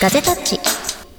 [0.00, 0.58] ガジェタッチ。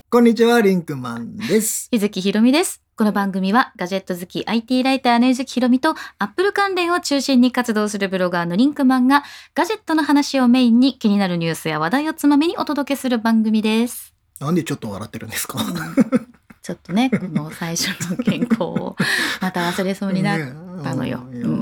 [0.09, 1.87] こんにちは、リンクマンです。
[1.91, 2.81] ゆずきひろみです。
[2.95, 9.23] この番組はガジェット好き IT ライターのゆずきひろみとアップル関連を中心に活動するブロガーのリンクマンが
[9.55, 14.13] ガジェットの話をメインに気になるニュースや話題をつまみにお届けする番組です。
[14.39, 15.59] なんでちょっと笑ってるんですか？
[16.61, 18.95] ちょっとね、この最初の健康を
[19.41, 20.53] また忘れそうになる。
[20.83, 21.61] たのよ ねうん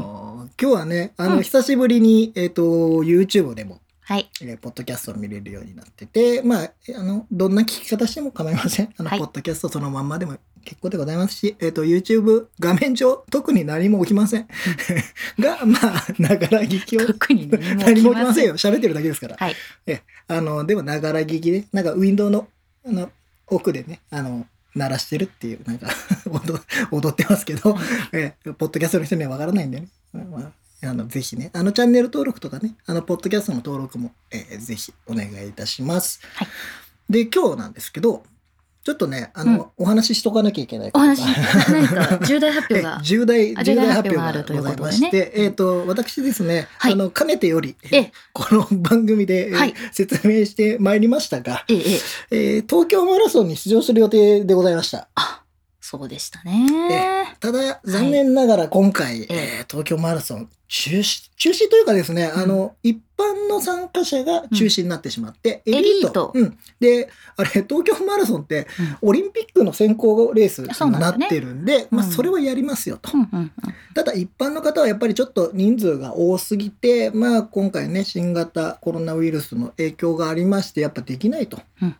[0.62, 3.80] 今日はね、あの、うん久しぶりに、えっ、と、YouTube でも、
[4.10, 4.28] はい。
[4.42, 8.92] えーポッドキャストを見れるようになってて、まあ、あの、どんな聞き方しても構いません。
[8.98, 14.48] あの、はいポッドキャストそのまんまでも結構でございますし、えっ、と、YouTube 画面上、特に何も起きません。
[15.40, 17.06] が、まあ、ながら聞きを。
[17.06, 18.48] 特に何も起きませんん。
[18.48, 18.58] よ。
[18.58, 19.36] 喋ってるだけですから。
[19.38, 19.56] はい。
[19.86, 22.48] え、あの、でも、ながら聞きで、なんか、ウィンドウの、
[22.88, 23.12] あの、
[23.46, 25.88] 奥でね、あの、鳴らしてるっていう、なんか
[26.26, 27.78] 踊、踊ってますけど、
[28.12, 29.88] え、ポッドキャストの人にはわからないんでね。
[30.14, 36.22] まああの、ぜひね、あの、チャンネル登録とかね、あの、ポッドキャストの登録も、えーぜひお願いいたします。
[36.36, 36.48] はい
[37.10, 38.24] で、今日なんですけど、
[38.86, 41.22] ちょっとね、あの、お話ししとかなきゃいけないお話、
[41.70, 43.00] 何か重大発表えが。
[43.04, 52.00] 重大、あ重大発表があるというござことでねいまして、えっ、と、私ですね、はいあの、かねてより、えこの番組で、えーはい説明してまいりましたが、ええ、ええ。
[52.32, 55.10] えー東京マラソンに出場する予定でございました。
[55.16, 55.39] あ、
[55.90, 57.34] そうでしたね。
[57.40, 66.32] ただ、残念ながら今回、ええー東京マラソン中止、中止というかですね、うんあの、一般の参加者が中止になってしまって、うんエリート。
[66.36, 66.60] うん。
[66.80, 68.68] で、あれ、東京マラソンって、
[69.02, 73.10] オリンピックの選考レースになってるんで、まあ、うんそれはやりますよと。
[73.12, 73.52] うんうんうん。
[73.96, 81.60] ただ一般の方はやっぱりちょっと人数が多すぎて、まあ今回ね、新型コロナウイルスの影響がありまして、やっぱできないと。
[81.82, 81.96] うん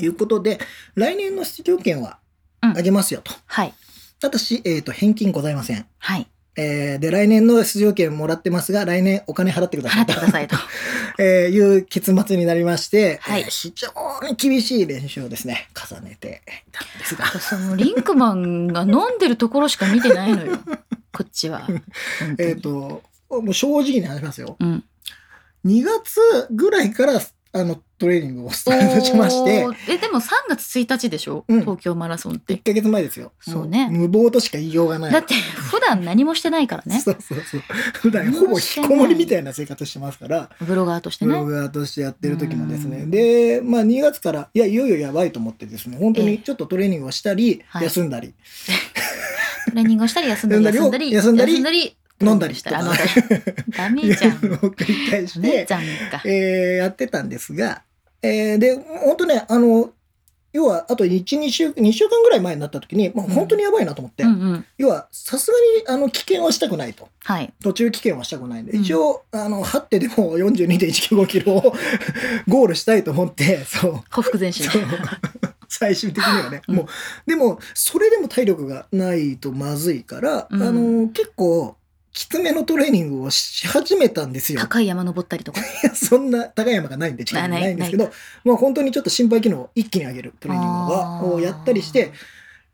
[0.00, 0.58] いうことで、
[0.94, 2.21] 来年の出場権はうん
[2.62, 3.32] あげますよと。
[3.46, 3.74] はい。
[4.20, 5.84] ただし、えっ、と、返金ございません。
[5.98, 6.26] はい。
[6.54, 10.56] えーで、来年の出場権もらってますが、来年お金払ってくださいと払ってくださいと。
[11.18, 17.26] えーいう結末になりまして、はいえー非常に厳しい練習をですね、重ねていたんですが。
[17.40, 20.58] そのリンクマンが飲んでるところしか見てないのよ。
[21.12, 21.66] こっちは。
[22.38, 24.56] えっ、と、もう正直に話しますよ。
[24.60, 24.84] うん。
[25.64, 26.20] 2月
[26.50, 27.20] ぐらいから、
[27.54, 32.62] あの、トレーニングをスタートしましてえ、でも3月1日でしょ、うん東京マラソンって1。
[32.62, 33.32] ヶ月前ですよ。
[33.40, 35.12] そうねも無謀としか言いようがない。
[35.12, 37.00] だって普段何もしてないからね。
[37.00, 37.62] そうそうそう。
[37.94, 41.52] 普段ほぼ引きこもりみたいな生活してますから、ブロガーとしてブロね。
[41.52, 42.98] ガーとしてやってる時もですね。
[42.98, 48.32] うんで、まあ2月から、いや、いよいよやばいと思ってですね、本当ええにちょっとトレーニングをしたり、はい休んだり、
[49.68, 54.32] トレーニングをしたり休んだり休んだり休んだり飲んだりしたあ飲んだりダメじゃん。
[54.32, 54.38] を
[54.70, 56.22] 繰り返してじ、ゃんか。
[56.24, 57.82] えーやってたんですが、
[58.22, 59.90] えーで、本当ね、あの、
[60.52, 64.66] 要は、あと1、2週、2週間ぐらい前になった時に、もう本当にやばいなと思って、うんうん。
[64.76, 65.56] 要は、さすが
[65.92, 67.08] に、あの、危険はしたくないと。
[67.24, 67.52] はい。
[67.62, 71.74] 途中危険はしたくないんで、うん一応、あの、張ってでも42.195キロを
[72.48, 74.00] ゴールしたいと思って、そう。
[74.10, 74.68] ほふ前進。
[75.68, 76.86] 最終的にはね、うんもう、
[77.26, 81.76] でも、それでも体力がないとまずいから、うんあの、結構、
[82.12, 84.60] きつめのトレーニングをし始めたんですよ。
[84.60, 85.60] 高い山登ったりとか？
[85.60, 88.10] いやそんな高い山がないんで近くにないんですけど、
[88.44, 90.68] まあ本当にちょっと心肺機能を一気に上げるトレーニン
[91.20, 92.12] グををやったりして、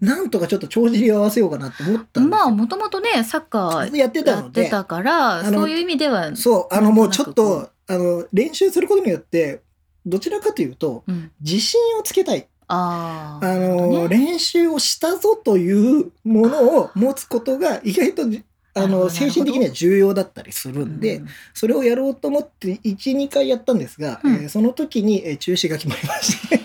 [0.00, 2.28] なんとかちょっと帳尻を合わせようかなと思ったんですよ。
[2.28, 9.62] まあもともとねサッカーやってたやので、ってたからそういう意味ではそう、あのもうちょっとあの、練習することによって、
[10.04, 12.47] どちらかというと、うん、自信をつけたい。
[12.71, 18.44] あーあの、ね練習をしたぞというものを持つことが意外とじ、
[18.75, 21.29] あの、精神的には重要だったりするんで、うん。
[21.55, 24.34] それをやろうと思って1、2回やったんですが、うん。
[24.34, 26.61] えーその時に、えー中止が決まりまして、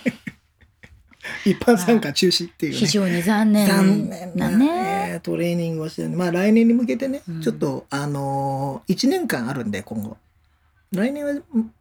[1.49, 2.77] 一般参加中止っていうね。
[2.77, 3.67] 非常に残念。
[3.67, 7.41] 残念な、なねえートレーニングをしてまあ来年に向けてね、うん。
[7.41, 10.17] ちょっとあのー、1年間あるんで今後。
[10.93, 11.33] 来年は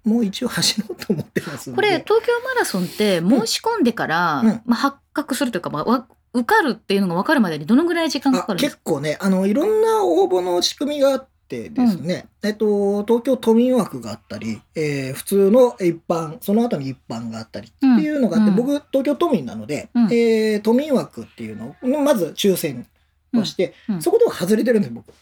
[0.05, 1.72] もう一応走ろうと思ってます。
[1.72, 4.61] これ東京マラソンって申し込んでから、うん。
[4.65, 8.76] まあ、発覚するというか、まあわ、受かるっていうのが分かるまでにどのぐらい時間かかあるんですか？
[8.78, 18.56] 結構ね、あの、いろんな応募の仕組みがあってですね、えっと、東京都民枠があったり、えー普通の一般、その後に一般があったりっていうのがあって、うん。
[18.56, 20.05] 僕、東京都民なので、うん。
[20.06, 22.87] えー都民枠っていうのを、まず抽選
[23.34, 23.94] をして、うん。
[23.96, 24.02] うん。
[24.02, 25.12] そこでは外れてるんです、僕。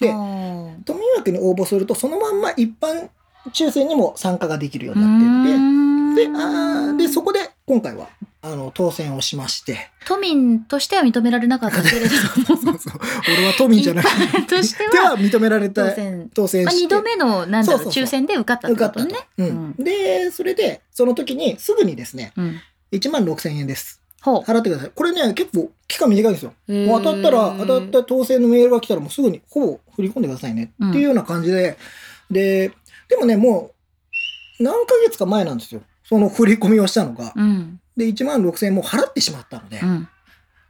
[0.00, 0.10] で
[0.84, 3.08] 都民枠に応募すると、そのまんま一般
[3.52, 8.08] 抽選にも参加ができるよううになっていて、で、あーで、そこで今回は、
[8.46, 13.00] あの、当選をしまして、都民としては認められなかったけれどそうそうそう
[13.38, 14.04] 俺は都民じゃない。
[14.46, 16.86] としてではは認められた当選まあ、当選して。
[16.86, 19.28] 2度目のなんだろうそうそうそう抽選で受かったって受かったとことね。。
[19.38, 22.60] うんで、それで、その時にすぐにですね、うん、
[22.92, 24.00] 1万6000円です。
[24.22, 24.90] 払ってください。
[24.94, 26.52] これね、結構期間短いんですよ。
[26.68, 31.76] もう当たったら、当たった当選のメールが来たらもうすぐにほぼ振り込んでくださいねっていうような感じで、
[32.30, 32.72] で、
[33.08, 33.70] でもね、も
[34.60, 35.82] う何ヶ月か前なんですよ。
[36.04, 37.80] その振り込みをしたのが、うん。
[37.96, 40.08] で、1万6000円も払ってしまったので、うん。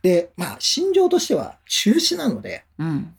[0.03, 3.15] で、まあ、心情としては中止なので、うん。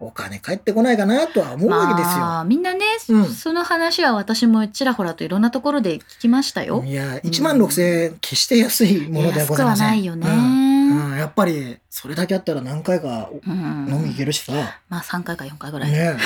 [0.00, 2.18] お金返ってこないかなとは思うわけですよ。
[2.18, 6.84] まあ、みんなね、うんその話は私もちらほらといろんなところで聞きましたよ。
[6.86, 9.86] いや、1万6000円、決して安いものではございません。
[9.86, 13.88] 安くはないよねやっぱり、それだけあったら何回かうん。
[13.90, 14.52] 飲み行けるしさ。
[14.88, 15.90] まあ3回か4回ぐらい。
[15.90, 16.16] ね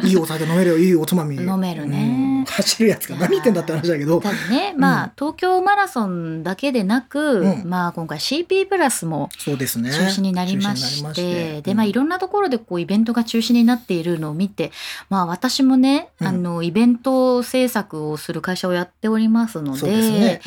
[0.00, 0.06] うん。
[0.06, 1.34] いいお酒飲めるよ、いいおつまみ。
[1.34, 2.38] 飲めるね。
[2.38, 2.44] うん。
[2.44, 4.20] 走るやつが何言ってんだって話だけど。
[4.20, 7.68] ただね、まあ、東京マラソンだけでなく、うん。
[7.68, 9.90] まあ今回 CP プラスもそうですね。
[9.90, 11.62] 中止になりまして、りまして。
[11.62, 14.70] で、まあいろんなところでこうイベントが中止になっているのを見て、
[15.08, 16.26] まあ私もね、うん。
[16.28, 20.40] あの、イベント制作をする会社をやっておりますので、そうですね。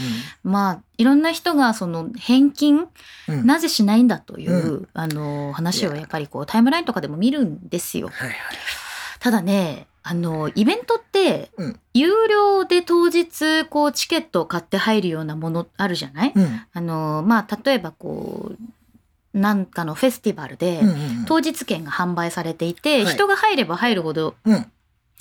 [0.45, 3.45] まあいろんな人がその返金、うんうん。
[3.45, 8.07] なぜしないんだという、うあの話をやっぱりこうタイムラインとかでも見るんですよ。
[8.07, 8.37] はいはい。
[9.19, 11.79] ただねあのイベントって、うん。
[11.93, 16.61] 有料で当日こうチケットを買って入るようなものあるじゃない、うん。
[16.71, 23.13] あのまあ例えばこうなんかのフェスティバルで、うんうん当日券が販売されていて、はい。
[23.13, 24.71] 人が入れば入るほどうん。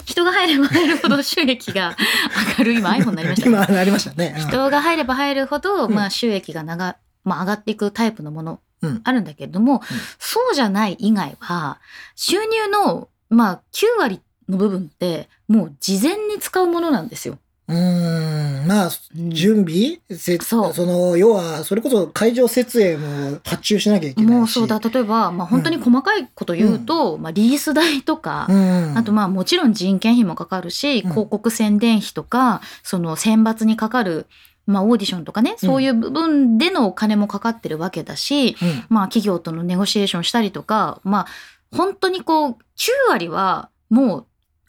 [0.04, 1.96] 人が入れば入るほど収益が
[2.50, 2.72] 上がる。
[2.72, 3.56] 今 iPhone になりましたね。
[3.56, 4.34] 今なりましたね。
[4.36, 4.48] うん。
[4.48, 5.94] 人が入れば入るほど、うん。
[5.94, 8.52] まあ、収益が長、まあ、上がっていくタイプのもの。
[8.52, 8.58] うん
[9.04, 9.82] あるんだけれども、
[10.18, 11.78] そうじゃない以外は
[12.16, 17.38] 収入の、まあ、9割の部分ってもう事前に使うものなんですよ。
[17.68, 18.66] うーん。
[18.66, 24.38] まあ、うん準備せそうその、要は、それこそ会場設営も発注しなきゃいけないし。
[24.38, 28.98] もうそうだ例えば、まあ、本当に細かいこと言うと、まあ、リース代とか、うん。
[28.98, 34.26] あとまあもちろん人件費もかかるし、うん広告宣伝費とかその選抜にかかる、
[34.66, 41.26] まあ、オーディションとかねそういう部分でのお金もかかってるわけだし、うん、まあ企業とのネゴシエーションしたりとか、まあ
[41.76, 42.56] 本当にこう9
[43.08, 44.26] 割はもう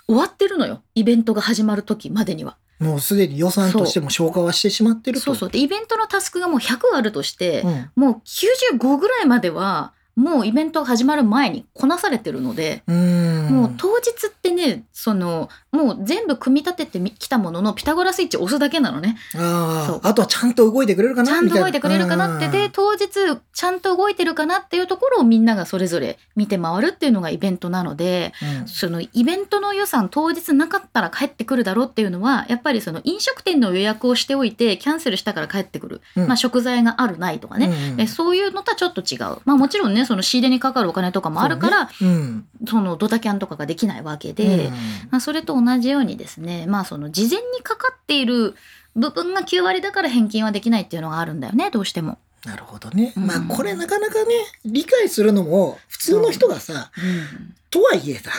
[0.07, 0.81] 終わってるのよ。
[0.95, 2.57] イベントが始まる時までには。
[2.79, 5.25] もうすでに予算としても消化はしてしまってると。
[5.25, 5.49] そうそう。
[5.49, 7.91] で、イベントのタスクがもう100あるとして、うん。
[7.95, 13.47] もう95ぐらいまではもうイベントが始まる前にこなされてるので、うん。
[13.49, 19.17] もう当日ってね、その、もう全部組み立ててみきたもののピタゴラスイッチ押すだけなのね。
[19.35, 28.67] ああ、あとはちゃんと動いてくれるかなちゃんと動いてくれるかなってで、当日ちゃんと動いてるかなっていうところをみんながそれぞれ見て回るっていうのがイベントなので、うん。
[28.67, 36.27] そのイベントの予算当日なかったら帰ってくるだろうっていうのはやっぱりその飲食店の予約をしておいてキャンセルしたから帰ってくる、うん。
[36.27, 42.45] まあ、食材があるないとかね、うんえそういうのとはちょっと違う、まあ、もちろんねその仕入れにかかるお金とかもあるからそ,、うん。
[42.71, 44.69] のドタキャンとかができないわけで、
[45.11, 48.55] まあ、それと同じようにですね、まあ、その事前にかかっている
[48.95, 52.17] 部分が9割だから返金はできないっていうのがあるんだよねどうしても。
[52.45, 53.13] なるほどね。
[53.15, 53.25] うん。
[53.25, 54.31] まあこれなかなかね、
[54.65, 57.55] 理解するのも普通の人がさ、うん。
[57.69, 58.31] とはいえさ、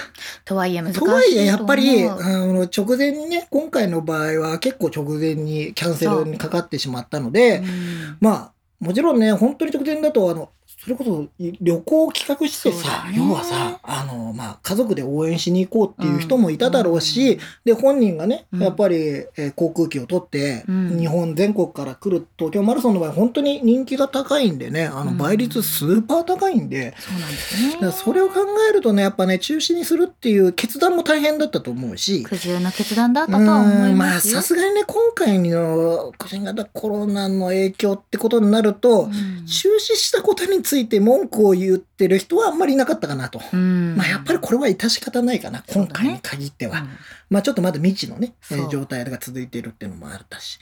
[0.45, 2.17] とはいえ難しいとはいえやっぱり、とあ
[2.47, 8.17] の直前にね、今回の場合は結構直前にキャンセルにかかってしまったので、うん。
[8.21, 10.51] まあ、もちろんね、本当に直前だと、あの、
[10.85, 13.17] それこそ旅行を企画してさ、ね。
[13.17, 18.63] 要はさ、あの、まあ、家族で応援しに行こうっていう人もいただろうし、で、本人がね、うん。
[18.63, 20.99] やっぱり、えー航空機を取って、うん。
[20.99, 25.17] 日本全国から来る東京マラソンの場合、本当に人気が高いんでね、あの、うん。
[25.17, 27.37] 倍率スーパー高いんで、そうなんで
[27.93, 28.35] すそれを考
[28.71, 34.37] えるとね、やっぱね、中止にするっていう決断も大変だったと思うし、苦渋な決断だったとは思いうんまあますよ。
[34.37, 39.47] さすがにね今回の新型コロナの影響ってことになると、うん。
[39.47, 43.41] 中止したことについて文句を言ってる人はあんまりいなかったかなと。
[43.53, 46.87] うんまあやっぱりこれは致し方ないかな、今回に限っては。
[47.31, 50.59] まあちょっとまだ未知のね、えー状態が続いているっていうのもあったし。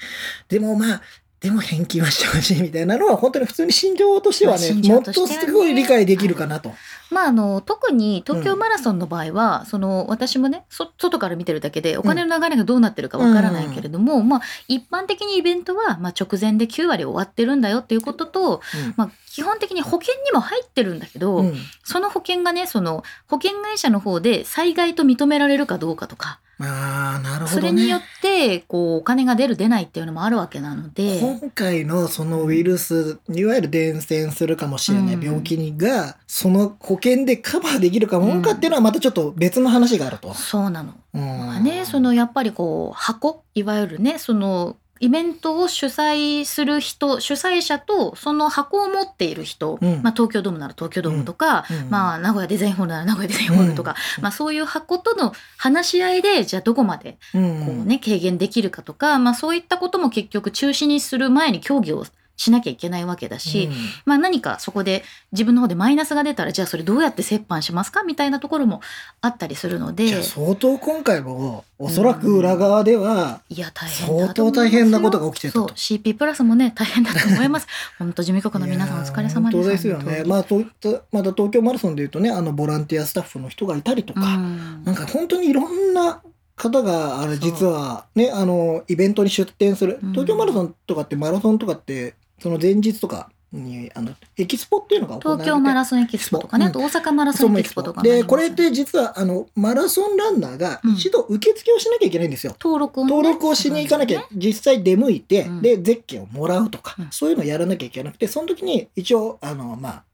[0.48, 1.02] でもまあ、
[1.40, 6.72] でも返金はしてほしいみたいなのは本当に普通に心情としてはまあね、心情もっとすごい理解できるかなと。
[7.12, 18.60] まあ、あの特に東京マラソンの場合は、その私もねそ外から見てるだけでお金の流れがどうなってるかわからないけれども、まあ、一般的にイベントは、まあ、直前で9割終わってるんだよっていうことと、
[18.96, 21.46] まあ、基本的に保険にも入ってるんだけど、うん。
[21.46, 27.60] うんその保険がねその保険会社の方で災害と認められるかどうかとか、ああ、なるほどね。
[27.60, 31.18] それによってこうお金が出る出ないっていうのもあるわけなので。
[31.20, 35.24] 今回のそのウイルスいわゆる伝染するかもしれないうん。
[35.24, 40.34] 病気にがその保険でカバーできるかもんかっていうのはまたちょっと別の話があると。
[40.34, 40.94] そうなの。
[41.14, 41.20] うん。
[41.20, 50.00] まあね、そのやっぱりこう箱いわゆるねそのイベントを主催する人主催者とその箱を持っている人、うん。
[50.02, 51.90] まあ、東京ドームなら東京ドームとか、うん。
[51.90, 57.66] まあ、名古屋デザインホールなら名古屋デザインホールとか、まあ、そういう箱との話し合いでじゃあどこまでうん。
[57.66, 62.04] こう、ね軽減できるかとか、まあ、そういったことも結局中止にする前に協議を
[62.36, 63.74] しなきゃいけないわけだし、うん。
[64.04, 68.80] まあ何かそこで自分の方でマイナスが出たらじゃあそれどうやって折半しますかみたいなところも
[69.20, 75.68] あったりするので相当今回もおそらく裏側では、いや大変相当大変なことが起きてたと。
[75.68, 77.66] そう CP プラスもね大変だと思います。
[77.98, 80.24] 本当事務局の皆さんお疲れ様ですですよね。
[80.24, 84.84] まあそういったまた東京マラソンでいうとねあのボランティアスタッフの人がいたりとか、うん。
[84.84, 86.22] なんか本当にいろんな
[86.54, 89.98] 方があれ実はねあのイベントに出店する。
[90.02, 90.10] うん。
[90.12, 96.70] 東京マラソンとかってマラソンとかってその前日とかにあのエキスポっていうのが東京マラソンエキスポとかね、うん。
[96.70, 100.94] あと大阪マラソンエキスポとかでこれって実はあのマラソンランナーがうん。
[100.94, 102.56] 一度受付をしなきゃいけないんですよ。
[102.58, 105.62] 登録をね、登録をしに行かなきゃ実際出向いて、うん。
[105.62, 107.08] でゼッケンをもらうとか、うん。
[107.10, 110.04] そういうのをやらなきゃいけなくてその時に一応あのまあ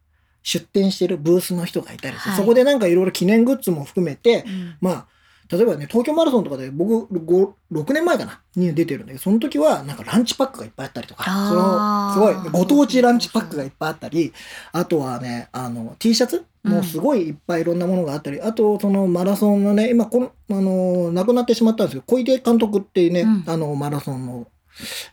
[0.42, 2.38] 出店してるブースの人がいたりして、はい。
[2.38, 4.44] そこでなんかいろいろ記念グッズも含めて、
[4.80, 5.06] まあ
[5.50, 14.32] 例えばね東京マラソンとかで僕5 6年前かなに出てるんだけどその時はなんかランチパックがいっぱいあったりとかそのすごいご当地ランチパックがいっぱいあったり
[14.72, 23.44] あとはねあの T シャツもうすごいいっぱいいろんなものがあったり、あとそのマラソンのね今このあの亡くなってしまったんですけど小出監督っていうね、うん。
[23.46, 24.46] あのマラソンの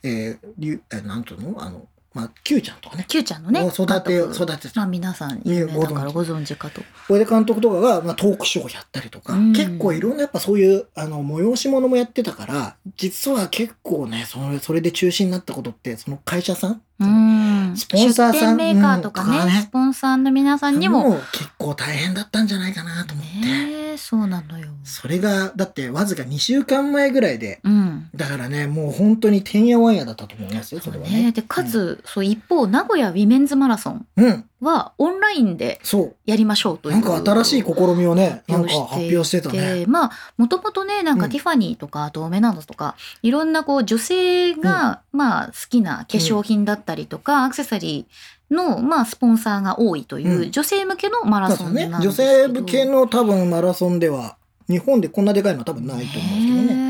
[0.04, 1.64] えー、なんていうの？
[1.64, 3.06] あのまあ Q ちゃんとかね。
[3.10, 4.70] Q ちゃんのねを育て育て。
[4.74, 6.82] まあ皆さん有名だからご存知かと。
[7.10, 9.54] 小出監督とかが、まあ、トークショーをやったりとか、うん。
[9.54, 17.76] 結構いろんなやっぱそういうあの催し物もやってたから実は結構ねそれそれで中止になったことってその会社さんうん。
[17.76, 19.42] スポンサーさんメーカーとかね,、うん。
[19.42, 24.70] とかねスポンサーの皆さんにもも結構大変だったんじゃないかなと思って、ねえそうなのよ。
[24.84, 27.85] それがだってわずか2週間前ぐらいでうん
[28.16, 31.24] だからねもう本当にてんやわんやだったと思いますよそれはね。
[31.24, 36.16] ねでかつ、そう一方名古屋ウィメンズマラソンうん、うんはオンラインでそう。
[36.26, 39.82] やりましょうというなんか新しい試みをねなんか発表してたね。
[39.82, 41.22] でまあもともとねなんうん。
[41.22, 50.52] かティファニーとか、あとオメナドとかいろんなこう女性が、まあ好きな化粧品だったりとか、アクセサリーの、まあ、スポンサーが多いという、うん。
[50.52, 52.00] 女性向けのマラソンなんですけど。
[52.00, 56.85] 女性向けの多分マラソンでは日本でこんなでかいのは多分ないと思うんですけどね。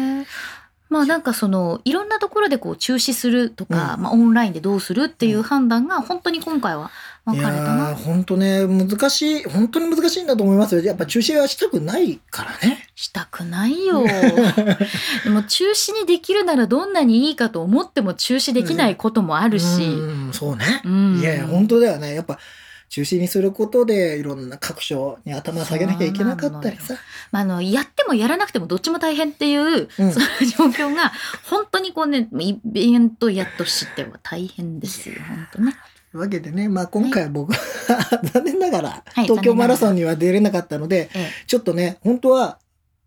[0.96, 4.04] まあなんかそのいろんなところでこう中止するとか、うん。
[4.04, 6.90] まあ、オンラインでどうするっていう判断が本当に今回は
[7.26, 7.96] 分いかれたな。
[7.96, 10.82] 本当ね難しい本当に難しいんだと思いますよ。
[10.82, 12.88] やっぱ中止はしたくないからね。
[12.96, 14.06] したくないよ。
[15.26, 20.82] でも中止にできるならどんなにいいかと思っても中止できないこともあるし、うんそうね。
[20.86, 21.20] うん。
[21.20, 22.16] いやいや本当だよね。
[22.16, 22.40] やっぱ
[22.96, 26.94] 中止にすることでいろんな各所に頭下げなきゃいけなかったりさ。
[27.30, 29.90] まあ、あのやってもやらなくてもどっちも大変っていう、うん。
[29.90, 30.26] その
[30.72, 31.12] 状況が
[31.50, 35.74] 本当にこうねイベントやとしては大変ですよ本当ね。
[36.14, 37.60] というわけでね、まあ、今回僕は
[38.32, 41.32] 残念ながらはい東京マラソンには出れなかったので、ええ。
[41.48, 42.60] ちょっとね本当は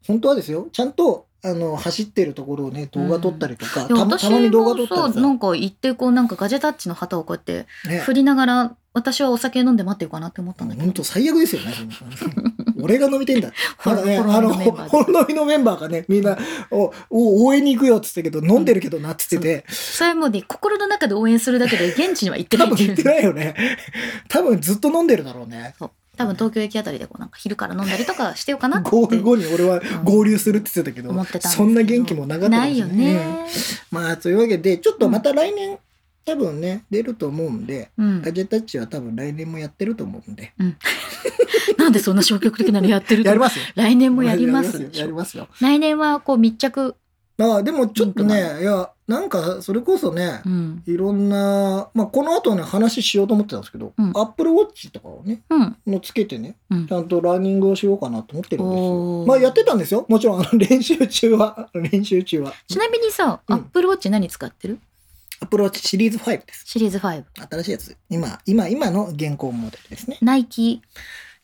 [0.07, 0.69] 本当はですよ。
[0.71, 11.73] ちゃんとあの走ってるところをね動画撮ったりとか、いやたまたまに動画撮ったりさ、私もそうなんか行ってこうなんかガジェタッチの旗をこうやってね、振りながら私はお酒飲んで待ってようかなって思ったんだけど本当最悪ですよね。
[12.81, 13.53] 俺が飲みてんだ。
[13.85, 16.39] まだね、あの、ほのメンバーがね、みんな、
[16.71, 23.57] お、お応援に行くよっつってけど、飲んでるけどなっつってて、それはもうね心の中で応援するだけで現地には行ってない多分行ってないよね。
[24.29, 25.75] 多分ずっと飲んでるだろうね。
[25.79, 32.77] そう多分東京駅あたりでこうなんか昼から飲んだりとかしてようかなってゴール後に俺は合流するって言ってたけど、思ってたんけどそんな元気もなかったない。
[32.77, 33.15] よね。
[33.93, 33.99] うん。
[33.99, 35.79] まあ、というわけで、ちょっとまた来年、
[36.25, 38.21] 多分ね、出ると思うんで、うん。
[38.21, 40.53] ガジェタッチは多分来年もやってると思うんで。
[41.79, 43.29] なんでそんな消極的なのやってると。
[43.29, 43.65] やりますよ。
[43.77, 44.91] 来年もやります。
[44.93, 45.47] やりますよ。
[45.61, 46.97] 来年はこう密着、
[47.37, 59.25] まあ、でもちょっとね、いや、なんか、それこそね、うんいろんな、まあ、この後ね、話しようと思ってたんですけど、うんアップルウォッチとかをね、うんのつけてね、うんちゃんとランニングをしようかなと思ってるんですよ。
[59.27, 60.05] まあ、やってたんですよ。
[60.11, 62.53] もちろん、あの、練習中は、 練習中は。
[62.69, 64.79] ちなみにさ、うんアップルウォッチ何使ってる？
[65.41, 66.65] アップルウォッチシリーズ5です。
[66.67, 67.97] シリーズ5新しいやつ。
[68.11, 70.19] 今、今、今の現行モデルですね。
[70.21, 70.83] ナイキ？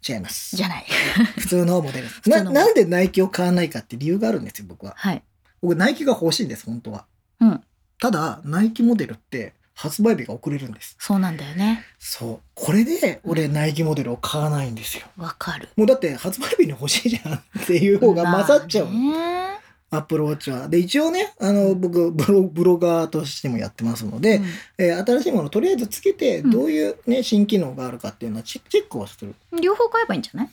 [0.06, 0.54] 違います。
[0.54, 0.84] じゃない
[1.40, 2.20] 普通のモデルです。
[2.28, 4.92] な、なんでナイキを買わないかって理由があるんですよ、僕は。
[4.96, 5.22] はい
[5.62, 7.06] 僕、ナイキが欲しいんです、本当は。
[7.44, 7.64] うん
[8.00, 10.96] ただ、ナイキモデルって発売日が遅れるんです。
[10.98, 12.40] そうなんだよねそう。
[12.54, 15.04] これで、俺、ナイキモデルを買わないんですよ。
[15.16, 18.86] わかるもうだって、発売日に欲しいじゃんっていう方が勝っちゃう。
[18.86, 19.44] まあね
[19.90, 20.68] アップルウォッチは。
[20.68, 24.44] で、一応ね、あの、僕ブロ、ブロガーとしてもやってますので、うん
[24.78, 29.34] えー新しいものをとりあえずつけて、うんどういうね、新機能があるかっていうのはチェチェックをする。
[29.62, 30.48] 両方買えばいいんじゃない？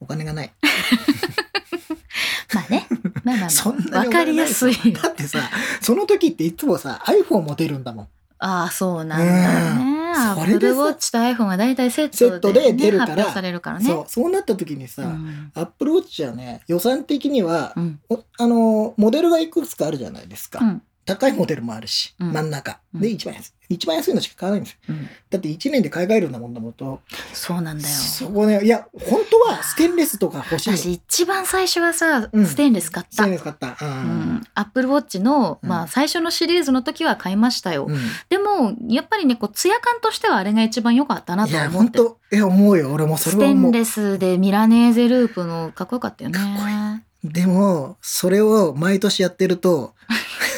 [0.00, 0.52] お金がない。
[2.54, 2.86] まあね
[3.24, 4.74] まあまあそんなにまあわかりやすい。
[4.92, 5.38] だってさ、
[5.80, 8.08] その時っていつもさ、iPhone も出るんだもん。
[8.38, 9.80] ああそうなんだよね。
[9.80, 9.94] うん。
[10.14, 13.32] アップルウォッチと iPhone が大体セセットでットで,、ね、出るから。
[13.32, 13.84] されるからね。
[13.84, 15.50] そう、そうなった時にさ、うん。
[15.54, 18.00] アップルウォッチはね、予算的には、うん。
[18.08, 20.60] おあの、モデルがいくつかあるじゃないですか。
[20.60, 22.78] うん高いモデルもあるし、うん真ん中。
[22.94, 23.52] うんで、一番安い。
[23.70, 24.78] 一番安いのしか買わないんですよ。
[24.90, 27.00] うんだって1年で買い替えるんだもんだもんと。
[27.32, 27.94] そうなんだよ。
[27.94, 30.76] そこね、いや、本当はステンレスとか欲しいの。
[30.76, 33.12] 私一番最初はさ、うんステンレス買った。
[33.12, 33.68] ステンレス買った。
[33.68, 33.76] う。
[33.80, 33.90] うん
[34.36, 37.86] ん、アップルウォッチの、うんまあ、最初のシリーズの時は買いましたよ。
[37.88, 42.92] うんでもやっぱりねこうツヤ感としてはあれが一番良かったないとや、思って本当いや、思うよ。
[42.92, 43.70] 俺もそステれは思う。
[43.70, 46.38] ンレスでミラネーゼループのかっこよかったよね。
[46.38, 49.94] かっこいでも、それを毎年やってると、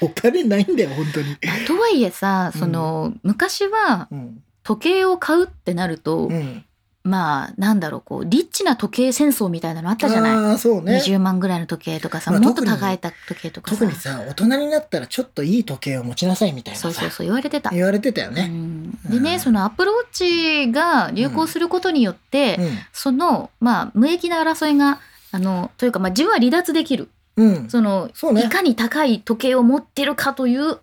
[0.02, 1.36] お金ないんだよ、本当に。
[1.44, 4.42] まあとはいえさその、昔はうん。
[4.62, 6.64] 時計を買うってなると、うん。
[7.06, 10.96] まあなんだろうこうリッチな時計戦争みたいなのあったじゃない、ああ、そうね。
[10.96, 17.70] 20万ぐらいの時計とかさ、まあもっと高い時計とかさ特にさ、大人になったらちょっといい時計を持ちなさいみたいなさそうそうそう言われてた。
[17.70, 18.48] 言われてたようね。
[18.48, 22.58] ん、でねうんそのアップルウォッチが流行することによって、
[22.92, 24.98] そのまあ無益な争いが
[25.30, 27.48] あのというかまあ自分は離脱できるうん。
[27.48, 27.68] うん。
[27.68, 30.80] そのねいかに高い時計を持ってるかという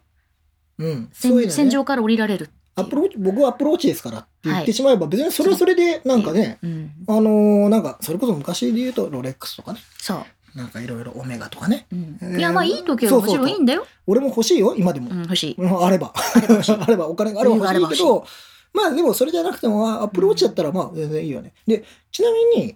[0.77, 1.09] うん。
[1.13, 2.49] 戦そういうのね戦場から降りられる。
[2.75, 11.85] アップローチ、僕はアップローチですからって言ってしまえば、別にそれはそれで、なんかね、うん、あのーなんか、それこそ昔で言うと、ロレックスとかね、そう、なんかいろいろオメガとかね。
[11.91, 13.85] うんえーいやまあいい時計はもちろんいいんだよ。
[14.07, 15.13] 俺も欲しいよ、今でもう。
[15.13, 15.55] ん、欲しい。
[15.57, 16.13] うんあれば。
[16.17, 18.25] あればお金があれば欲しいけど、
[18.73, 21.53] まあでもそれじゃなくても、アップルウォッチだったらまあ全然いいよね。
[21.67, 22.75] で、ちなみに、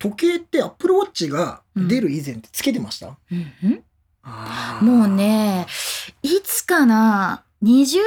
[0.00, 3.84] 時計ってアップルウォッチが出る以前ってつけてました、うんうん
[4.86, 5.08] もう。
[5.08, 5.66] ね
[6.22, 7.98] いつかな20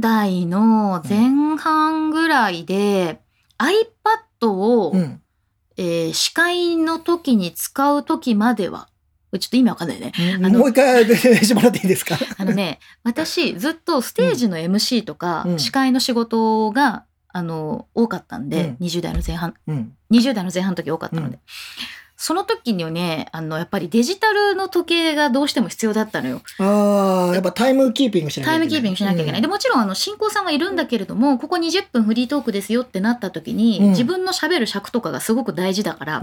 [0.00, 3.20] 代の前半ぐらいで、
[3.58, 5.18] iPad を、うん。
[5.78, 8.88] えー司会の時に使う時までは
[9.38, 10.12] ちょっと意味わかんないね。
[10.36, 12.16] あのもう一回してもらっていいですか？
[12.36, 19.96] あのね私ずっとステージの MC とか、うん司会の仕事があの多かったんで、うん20代の前半うん。
[20.10, 21.40] 20代の前半の時多かったので、うん
[22.24, 26.40] その時にはねあのやっぱりデジタルの時計がどうしても必要だったのよ。
[26.60, 28.68] ああ、やっぱタイムキーピングしなきゃいけない。
[28.68, 29.42] タイムキーピングしなきゃいけない。
[29.42, 36.20] でもちろんあの進行さんはいるんだけれどもここ20分フリートークですよってなった時に、うん自分のしゃべる尺とかがすごく大事だから。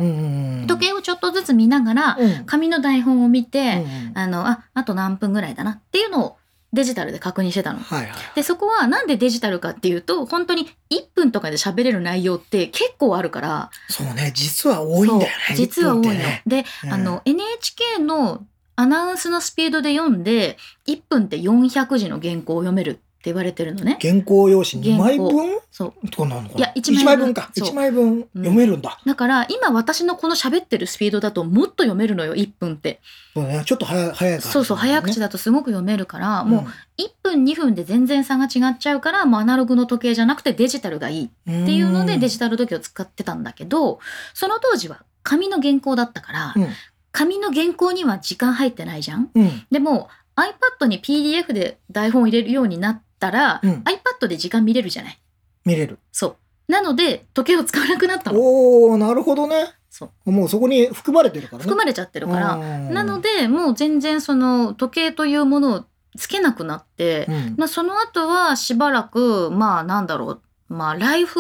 [0.67, 6.37] 時計をちょっとずつ見ながら、うん紙の台本を見て、あのああと何分ぐらいだなっていうのを
[6.71, 7.79] デジタルで確認してたの。
[7.79, 8.11] はいはい。
[8.35, 15.55] でそこはなんでデジタルかっていうと本当に1分とかで喋れる内容って結構あるからそうね、実は多いんだよね。
[15.55, 16.11] 実は多いの。
[16.11, 18.43] 1分ってねで、うんあの NHK の
[18.75, 23.99] アナウンスのスピードで読んで1分って400字の原稿を読めるって言われてるのね。
[24.01, 26.57] 原稿用紙2枚原分そうとかなのかな？
[26.57, 27.51] いや一1枚分枚分か。
[27.53, 28.97] そう1枚分読めるんだ。
[29.05, 33.01] だから今私のこの喋ってるスピードだともっと読めるのよ1分って。
[33.33, 34.51] そうね、ちょっと早早いから。
[34.51, 35.25] そうそう早口だ。
[35.27, 43.99] だとすごく読めるから、もう1分2分で全然差が違っちゃうからもうアナログの時計じゃなくてデジタルがいいうんっていうのでデジタル時計を使ってたんだけど
[44.33, 46.67] その当時は紙の原稿だったから、うん
[47.11, 49.31] 紙の原稿には時間入ってないじゃん。
[49.33, 49.47] うん。
[49.71, 53.83] ででも iPad に PDF で台本を入れるようになったら、うん
[54.19, 55.19] iPad で時間見れるじゃない？
[55.65, 55.99] 見れる。
[56.11, 58.39] そうなので時計を使わなくなったの。
[58.39, 59.73] おおなるほどね。
[59.89, 61.63] そうもうそこに含まれてるからね。
[61.63, 62.55] 含まれちゃってるから。
[62.57, 65.85] ななの、でもう全然その時計というものを
[66.17, 71.39] つけなくなって、うんまあ、その後はしばらくまあなんだろうまあライフ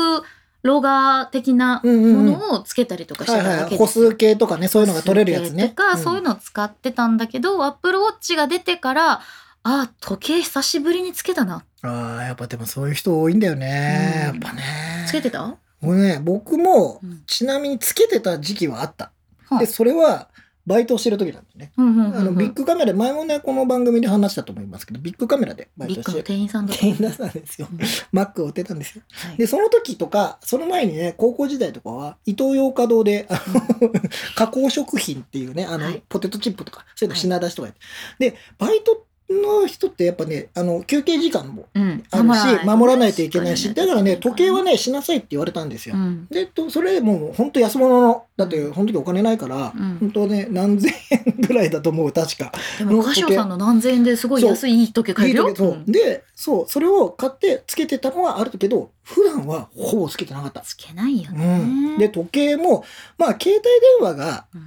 [0.63, 3.57] ロガー的なうんうんうんものをつけたりとかしてはいはい。
[3.57, 5.69] たわけです歩数計とかね、そういうのが取れるやつね。
[5.69, 9.21] とか、んそういうのを使ってたんだけど、アップルウォッチが出てから
[9.63, 14.31] あ時計久しぶりにつけたなああ、やっぱでもそういう人多いんだよね。
[14.33, 14.63] うんやっぱね。
[15.07, 19.11] つけてた、もうね、僕もうんちなみにつけてた時期はあった。
[19.45, 20.29] はで、それは
[20.69, 21.71] バイトをしてる時なんだよね。
[21.77, 27.79] うんうんうんうんあの、ビッグカメラ、前もね、この番組で話したと思いますけど、ビッグカメラでバイビッグのトして、店員さんだった店員だったんですようん。
[28.11, 29.03] マックを売ってたんですよ。
[29.09, 33.41] はいで、その時とか、その前にね、高校時代とかは、イトーヨーカ堂で、あ
[33.81, 33.89] の
[34.35, 37.75] 加工食品っていうね、あの、はいポテトチップとか、そういうの品出しとかやっ
[38.19, 38.31] て。
[38.31, 45.95] で、バイトの人ってやっぱね、あの、休憩時間もうん、あるし、守らないといけないし、だからね、時計はね、ね、しなさいって言われたんですよ。
[45.95, 46.27] うん。
[46.29, 49.97] で、とそれもう本当安物の、だってその時お金ないから、うん。
[49.99, 52.51] 本当ね、何千円ぐらいだと思う、確か。
[52.77, 55.49] でもカシオさんの何千円ですごい安いいい時計買えるよ？
[55.49, 60.61] いいで、そう、それを買ってつけてたのはあるけど、普段はほぼつけてなかった。
[60.61, 61.57] つけないようね、
[61.95, 61.97] ん。
[61.97, 62.83] で、時計も、
[63.17, 64.61] まあ、携帯電話がうん。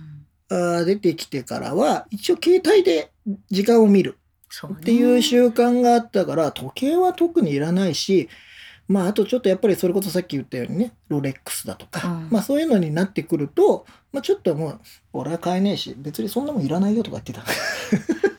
[0.51, 3.13] あー出てきてからは、一応携帯で
[3.51, 4.19] 時間を見る
[4.69, 4.77] ね。
[4.81, 8.29] っていう習慣があったから、時計は特にいらないし、
[8.89, 12.29] まあ、あとちょっとやっぱりそれこそさっき言ったようにね、ロレックスだとか、うん。
[12.31, 14.81] まあそういうのになってくると、まあちょっともう、
[15.13, 17.43] 俺は買えねえし、別にそんなもんいらないよとか言ってた。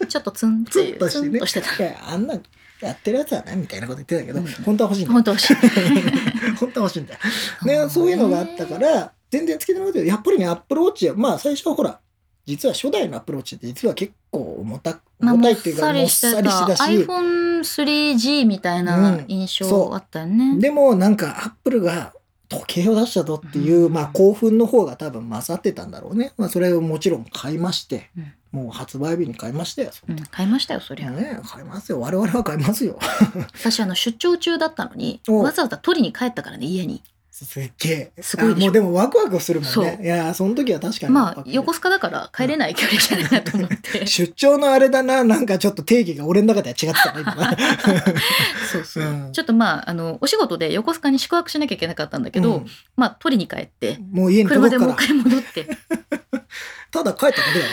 [0.08, 1.48] ちょっとツンツンとしてね。
[1.48, 1.84] してた。
[1.84, 2.40] いや、あんな
[2.82, 4.46] やってるやつはね、みたいなこと言ってたけど、うん。
[4.64, 5.14] 本当は欲しいんだよ。
[5.14, 5.56] 本当欲しい。
[6.60, 7.20] 本当は欲しいんだよ。
[7.86, 12.00] ね、そういうのがあったから、全然つけてなかったけど、やっぱりね、アップルウォッチは、まあ最初はほら、
[12.46, 20.60] 実は初代のアップルウォッチって実は結構重たまあ、重たいっていうかもっさりしてたたし iPhone3G みたいな印象あったよね。
[20.60, 22.14] でもなんかアップルが
[22.50, 26.34] 時計を出したぞっていう、うんまあ興奮の方が多分勝ってたんだろうね。
[26.38, 29.90] まあそれをもちろん買いまして、うんもう発売日に買いましたよ。
[30.08, 31.10] うん、買いましたよ、そりゃ。
[31.10, 32.00] ね買いますよ。
[32.00, 33.00] 我々は買いますよ。
[33.52, 37.02] 私、あの、出張中だったのに、おわざわざ取りに帰ったからね、家に。
[37.34, 38.22] すっげえ。
[38.22, 40.00] すごいもうでもワクワクするもんね。
[40.04, 41.14] いや、その時は確かに。
[41.14, 44.06] まあ、横須賀だから帰れない距離じゃないなと思って。
[44.08, 48.14] 出張のあれだな、なんかちょっと定義が俺の中では違ってたね、
[48.72, 49.04] そうそう。
[49.04, 52.66] うんちょっとまあ、あの、お仕事で横須賀に宿泊しなきゃいけなかったんだけど、うん
[52.96, 54.78] まあ、取りに帰って、もう家に車で。
[54.78, 55.68] もう一回戻って。
[56.94, 57.66] ただ帰っただけだ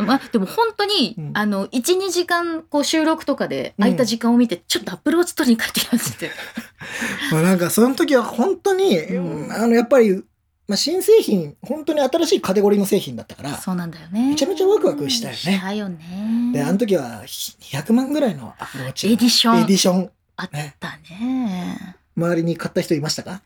[0.00, 0.06] ね。
[0.06, 6.30] まあ、でも本当に、うんあの、1、2時間、こう、収録とかで空いた時間を見て、ちょっとアップルウォッチ取りに帰ってきますって。
[7.32, 10.22] まあなんかその時は本当に、うんあのやっぱり、
[10.68, 14.30] まあ、新製品本当に新しいカテゴリーの製品だったからそうなんだよね。
[14.30, 16.50] めちゃめちゃワクワクしたよねしたよね。
[16.52, 21.95] であの時は200万ぐらいの Apple Watch Edition、Edition あったね。
[22.16, 23.42] 周りに買った人いましたか？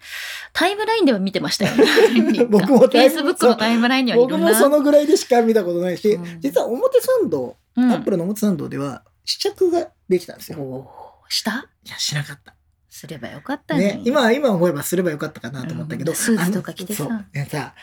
[0.52, 1.72] タイムラインでは見てましたよ。
[2.48, 4.36] 僕もタイム Facebook のタイムラインにはいろんな。
[4.38, 6.40] 僕もそのぐらいでしか見たことないし、うん。
[6.40, 7.90] 実は表参道、うん。
[7.90, 10.90] アップルの表参道では試着ができたんですよ。
[11.28, 11.68] した？
[11.84, 12.54] いやしなかった。
[12.88, 16.16] すればよかったねね、今今思えばすればよかったかなと思ったけど、うん。
[16.16, 17.08] スーツとか着てさ。
[17.48, 17.74] さ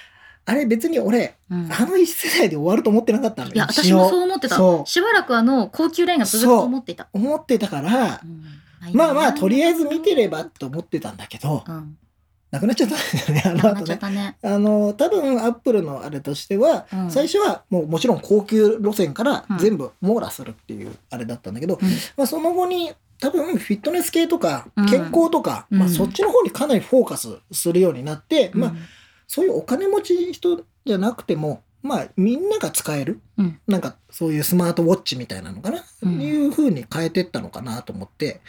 [0.50, 1.70] あれ別に俺うん。
[1.72, 3.56] あの一世代で終わると思ってなかったのよ。
[3.56, 4.58] いや、私もそう思ってた。
[4.86, 7.10] しばらくあの、高級ラインが続くと思っていた。
[7.12, 8.44] 思ってたから、うん
[8.94, 11.98] まあまあとりあえず見てればと思ってたんだけど、うん。
[12.50, 13.98] なくなっちゃったんだよねあの後ね。
[13.98, 14.38] たね。
[14.42, 17.12] あの多分アップルのあれとしては、うん。
[17.12, 19.58] 最初はもうもちろん高級路線からうん。
[19.58, 21.90] 全部網羅するっていうあれだったんだけど、うん。
[22.16, 24.86] まあ、その後に多分フィットネス系とかうん。
[24.86, 25.80] 健康とか、うん。
[25.80, 28.74] まあ、そっちの方にかなりフォーカスするようになって、まあ、
[29.28, 33.60] そういうお金持ち人じゃなくても、まあ、みんなが使える、うん。
[33.68, 36.22] なんかそういうスマートウォッチみたいなのかな、うん。
[36.22, 38.42] いう風に変えてったのかなと思って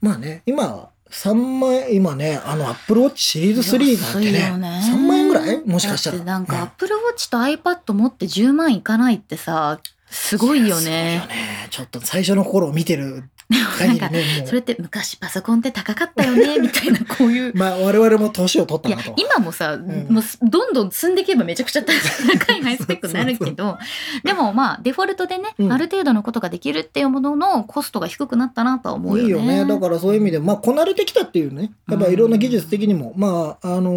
[0.00, 4.82] まあね今は3万円今ねあのアップルウォッチシリーズ3なんて安いねよね。
[4.92, 5.60] 3万円ぐらい？
[5.66, 6.18] もしかしたら。
[6.24, 6.62] なんか、うん。
[6.62, 11.16] アップルウォッチと iPad 持って10万いかないってさ、すごいよね。
[11.16, 11.26] よ。
[11.26, 11.68] ね。
[11.70, 14.10] ちょっと最初の頃を見てるなんか、
[14.46, 17.52] それって昔パソコンって高かったよね、みたいな、 こういう。
[17.54, 19.14] まあ我々も年を取ったいやなと。
[19.16, 21.92] 今もさ、んもうすどんどん積んでいけばめちゃくちゃ高
[22.52, 23.78] いハイスペックになるけど
[24.24, 29.24] でもまあデフォルトでね、うんある程度のことができるっていうもののコストが低くなったなとは思うよね。
[29.24, 29.64] いいよね。
[29.64, 31.70] だからそういう意味で、まあ、こなれてきたっていうね。
[31.88, 33.90] やっぱいろんな技術的にも、まあ、あの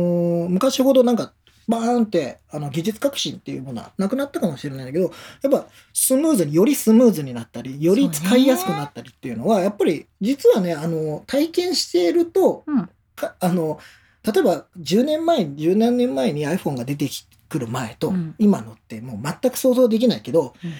[0.46, 1.34] ー昔ほどなんか、
[1.68, 12.90] バーンって、あの、技術革新っていうものはなくなったかもしれないんだけど、やっぱ、スムーズに、よりスムーズになったり、より使いやすくなったりっていうのは、やっぱり、実はね、あの、体験していると、うん。
[13.16, 13.80] かあの、
[14.24, 17.10] 例えば、10年前、10何年前に iPhone が出て
[17.50, 18.36] くる前と、うん。
[18.40, 20.74] 今のってもう全く想像できないけど、うん。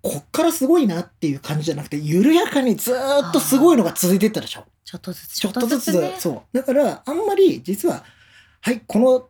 [0.00, 4.64] こっからすごいなっていう感じじゃなくて、緩やかにずーっとすごいのが続いていったでしょ。
[4.84, 6.14] ちょっとずつちょっとずつ、ね。
[6.18, 6.56] そう。
[6.56, 8.04] だから、あんまり実は、
[8.60, 9.28] はい、この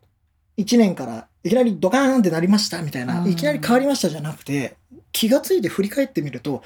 [0.59, 3.31] 1年からいきなりドカーンってなりましたみたいな、うん。
[3.31, 4.77] いきなり変わりましたじゃなくて、
[5.13, 6.63] 気がついて振り返ってみると、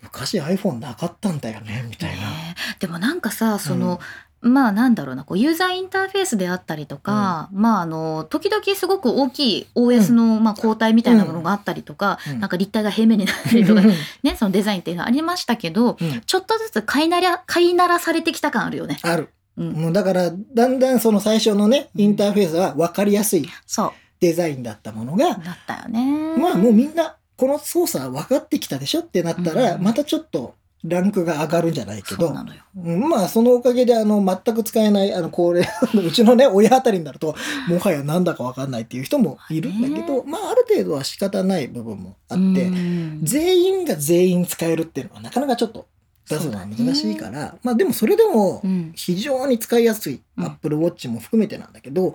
[0.00, 2.22] 昔 iPhone なかったんだよね、みたいな。
[2.22, 4.00] ねでもなんかさその、
[4.40, 12.40] まあなんだろうなこうユーザーインターフェースであったりとか、まああの時々すごく大きい OS の、まあ、交代みたいなものがあったりとか、うん。
[12.40, 13.82] なんか立体が平面になったりとか
[14.22, 16.20] ねそのデザインっていうのはありましたけどうん。
[16.20, 18.98] ちょっとずつ飼いなら飼いならされてきた感あるよね。
[19.02, 19.30] ある。
[19.56, 23.92] うん、もうだから、だんだんその最初のね、インターフェースは分かりやすいそう。
[24.20, 26.36] デザインだったものが、だったよね。
[26.36, 29.82] まあもうみんな、この操作分かってきたでしょってなったら、うん。
[29.82, 32.32] またちょっとランクが上がるんじゃないけど、
[32.74, 37.34] まあそのおかげであの全く使えないあの高齢 うちのね親あたりになると
[37.68, 43.20] もはやなんだかわかんないっていう人もいるんだけど、まあある程度は仕方ない部分もあって、うん。
[43.22, 45.86] 全員が全員使えるっていうのはなかなかちょっと
[46.28, 52.14] 出すのは難しいから、まあでもそれでもうん非常に使いやすい、うん Apple Watch も含めてなんだけど、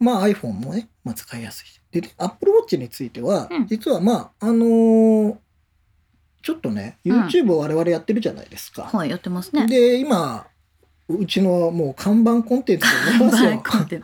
[0.00, 1.66] まあ iPhone もね、まあ、使いやすい。
[1.92, 5.36] で、ね、Apple Watch については、うん実はまあ、あのー
[6.42, 8.84] ちょっとね、うん YouTube を我々やってるじゃないですか。
[8.84, 9.66] はいやってますね。
[9.68, 10.46] で、今、
[11.08, 12.86] うちのもう看板コンテンツ
[13.18, 14.00] でございますよ。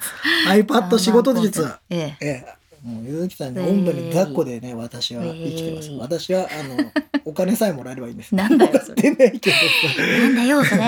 [0.46, 1.66] iPad 仕事術。
[1.90, 2.16] ええ。
[2.20, 2.57] ええ。
[2.82, 5.88] もう、ゆうきさんにおんぶに抱っこでね、私は生きてます。
[5.88, 6.92] えい私は、あの、
[7.24, 8.34] お金さえもらえればいいんです。
[8.34, 8.94] なんだよけどさ。
[8.94, 10.82] なんだよそれ。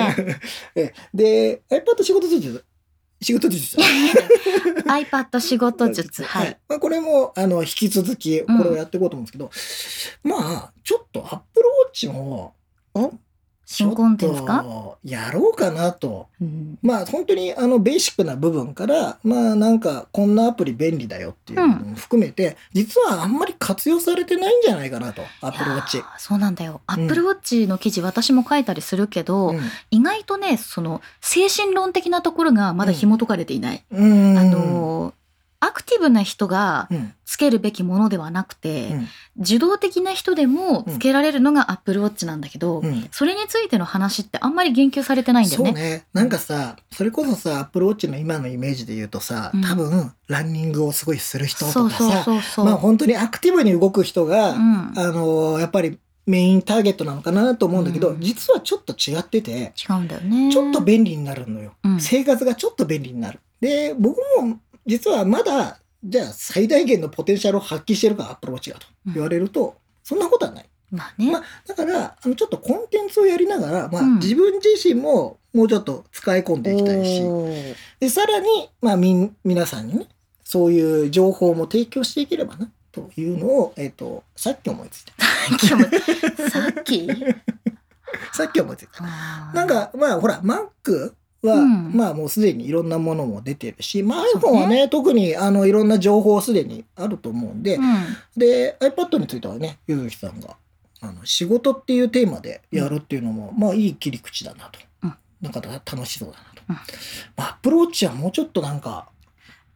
[0.77, 2.65] ええで、iPad 仕事術、
[3.21, 3.77] 仕事術
[4.87, 6.23] iPad 仕事術。
[6.23, 6.59] はい。。
[6.69, 9.51] まあ、これも、あの、引き続き、これをやっていこうと思うんですけど、
[10.23, 12.55] まあ、ちょっと Apple Watch も、
[13.73, 14.65] 新コンテンツか、
[15.05, 16.27] やろうかなと。
[16.41, 26.03] うんまあ本当にあのベーシックな部分から、まあなんかこんなアプリ便利だよっていうのも含めて、実はあんまり活用されてないんじゃないかなと、アップルウォッチ。
[26.19, 26.81] そうなんだよ。
[26.89, 29.55] アップルウォッチの記事私も書いたりするけど、
[29.93, 33.85] 意外とね、その精神論的なところがまだ紐解かれていない。
[33.93, 35.15] あの
[35.61, 39.09] アクティブな人がうん、つけるべきものではなくて、うん
[39.43, 45.71] 受動的な人でもつけられるのがアップルウォッチなんだけど、うんそれについての話ってあんまり言及されてないんだよね。
[45.71, 46.05] そうね。
[46.13, 52.65] なんかさ、それこそさ、アップルウォッチの今のイメージで言うとさ、うん多分、ランニングをすごいする人とかさ。
[52.65, 60.53] まあ本当にアクティブに動く人が、うん、あのやっぱりメインターゲットなのかなと思うんだけど、うん実はちょっと違ってて、違うんだよね。
[60.53, 61.73] ちょっと便利になるのよ。
[61.85, 63.41] うん生活がちょっと便利になる。
[63.61, 70.69] で、僕も実はまだ、じゃあ最大限のポテンシャルを発揮してるか、アップルウォッチがと言われると、そんなことはない。
[70.91, 71.31] まあね。
[71.33, 77.23] まあだから、あのちょっとコンテンツをやりながら、まあうん自分自身ももうちょっと使い込んでいきたいし、
[78.01, 80.09] で、さらに、まあみん、皆さんにね、
[80.43, 85.25] そういう情報も提供していければな、というのを、えっ、と、さっき思いついた。
[85.25, 85.85] さっきも
[86.49, 87.09] さっき？
[88.33, 89.05] さっき思いついた。
[89.55, 91.13] なんか、まあ、ほら、Mac
[91.43, 91.93] は、うん。
[91.95, 97.85] まあ、もうすでにいろんなものも出てるし、まあ、iPhone はね、特に、あの、いろんな情報すでにあると思うんで、うん。
[98.37, 100.57] で、iPad についてはね、ゆずきさんが、
[101.01, 104.79] あの、仕事っていうテーマでやるっていうのも、まあ、いい切り口だなと。
[105.05, 105.15] うん。
[105.41, 106.63] なんか楽しそうだなと。
[106.69, 106.77] うん。
[107.37, 109.09] まあ、Apple Watch はもうちょっとなんか、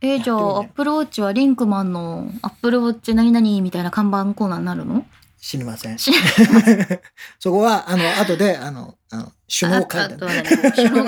[0.01, 5.07] えーじゃあ、アップルウォッチはリンクマンのアップルウォッチ何々みたいな看板コーナーになるの？
[5.45, 5.99] 知りません。
[5.99, 6.11] 知
[7.39, 10.19] そこは、あの、後で、あの、あの首脳会談。
[10.73, 11.05] 首脳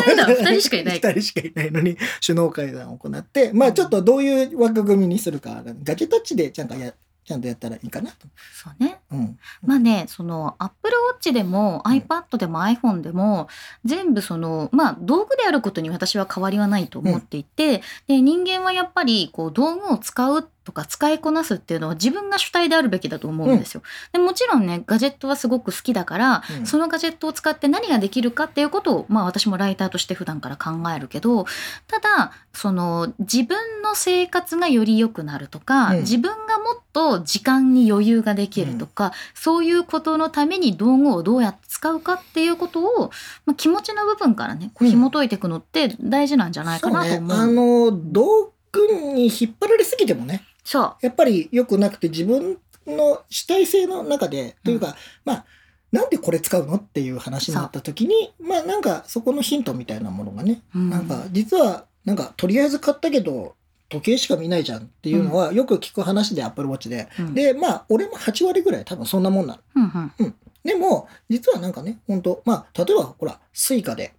[0.00, 1.00] 会談2人しかいない。
[1.00, 6.94] から2人しかいないのに、首脳会談を行って、まあちょっとどういう枠組みにするか、ガジェタッチでちゃんとや、
[7.26, 8.28] ちゃんとやったらいいかなと。
[8.54, 9.38] そうねうん。
[9.64, 13.48] まあねそのアップルウォッチでもうん iPad でも iPhone でも
[13.84, 23.82] 全部そのまあ道具であることに私は変わりはないと思っていて、で人間はやっぱりこう道具を使うとか使いこなすっていうのは自分が主体であるべきだと思うんですよ。
[24.12, 31.44] でもちろんねガジェットはすごく好きだから、うんそのガジェットを使って何ができるかっていうことをまあ私もライターとして普段から考えるけど
[31.86, 43.10] ただその自分の生活がより良くなるとか、うん自分がもっと時間に余裕ができるとか、そういうことのために道具をどうやって使うかっていうことを、
[43.44, 47.38] まあ、気持ちの部分からね紐解いていくのって大事なんじゃないかなと思う。。
[47.38, 50.96] あの、道具に引っ張られすぎてもね、そう。
[51.02, 55.44] やっぱり良くなくて自分の主体性の中で、というか、まあ、
[55.92, 60.90] なんでこれ使うのっていう話になった時に、まあなんかそこのヒントみたいなものがね、うん。
[60.90, 63.54] なんか実はなんかとりあえず買ったけど
[63.88, 69.60] 時計しか見ないじゃんっていうのはよく聞く話で Apple Watch で、うんでまあ俺も8割ぐらい多分そんなもんなの。
[69.76, 74.12] うんうんでも実はなんかね本当まあ例えばほら Suica で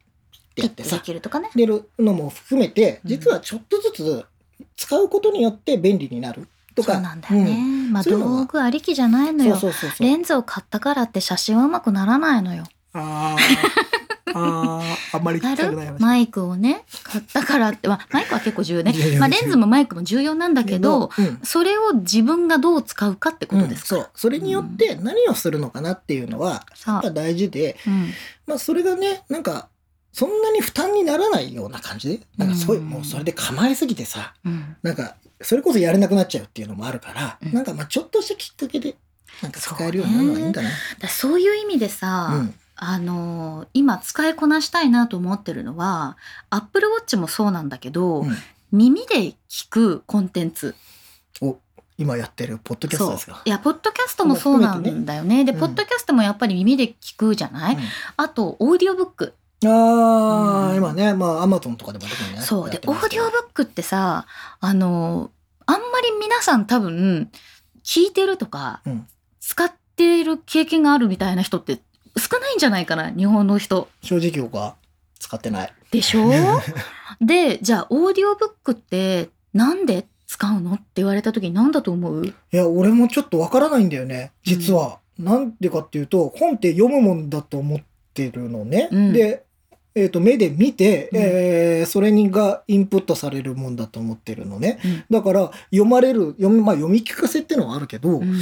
[0.56, 1.50] ピッてでやってね。
[1.56, 4.26] 出るのも含めてうん実はちょっとずつ
[4.78, 6.94] 使うことによって便利になるとか。
[6.94, 7.90] そうなんだよね。
[7.92, 9.58] まあそういうのは道具ありきじゃないのうんよ。
[9.58, 10.08] そうそうそうそう。
[10.08, 12.64] レンズを買ったからって写真はうまくならないのよ。
[12.94, 16.00] あーあーあんまり聞きたくない話。
[16.02, 18.94] マイクをね買ったからって、まあ、マイクは結構重要ね。
[19.20, 21.40] まあ、レンズもマイクも重要なんだけど、うん。
[21.44, 23.96] それを自分がどう使うかってことですか？
[23.96, 24.12] ら、うんそう。
[24.16, 28.10] それによって何をするのかなっていうのはやっぱ大事で、うん。
[28.46, 29.70] まあそれがねなんか
[30.12, 32.18] そんなに負担にならないような感じ？
[32.18, 37.54] でなんかそういううんもうそれで構えすぎてさうん、なんかそれこそやれなくなっちゃうっていうのもあるから、うん。
[37.54, 38.96] なんかまあちょっとしたきっかけで
[39.44, 40.70] なんか使えるようになるのがいいんだな。
[41.00, 46.18] だそういう意味でさ、うんあのー今使いこなしたいなと思ってるのは
[46.50, 48.36] アップルウォッチもそうなんだけど、うん。
[48.72, 50.76] 耳で聞くコンテンツ。
[51.42, 51.58] お
[51.98, 53.42] 今やってるポッドキャストですか？
[53.46, 55.46] いやポッドキャストもそうなんだよね。
[55.46, 55.60] で、うん。
[55.60, 57.82] ポッドキャストもやっぱり耳で聞くじゃない、うん。
[58.18, 59.34] あとオーディオブック。
[59.66, 60.78] ああ、うん。
[60.78, 62.42] 今ね、まあ、アマゾンとかでもできるね。
[62.42, 62.70] そう。
[62.70, 64.28] でオーディオブックってさ
[64.60, 65.32] あの
[65.66, 67.32] あんまり皆さん多分
[67.84, 69.08] 聞いてるとか、うん。
[69.40, 71.80] 使っている経験があるみたいな人って
[72.18, 74.76] 少ないんじゃないかな日本の人正直僕は
[75.20, 75.74] 使ってない。
[75.92, 76.30] でしょ？
[77.22, 82.26] でじゃあオーディオブックってなんで使うのって言われた時に何だと思う？
[82.28, 85.00] いや、俺もちょっとわからないんだよね、実は。
[85.18, 87.80] なんでかっていうと、本って読むもんだと思っ
[88.14, 88.90] てるのね。
[88.92, 89.44] うんで、
[89.96, 94.80] えっ、と、目で見て、うんえーそれにがインプットされるもんだと思ってるのね。
[94.84, 98.38] うんだから、読まれる、読み、まあ、読み聞かせってのはあるけど、うん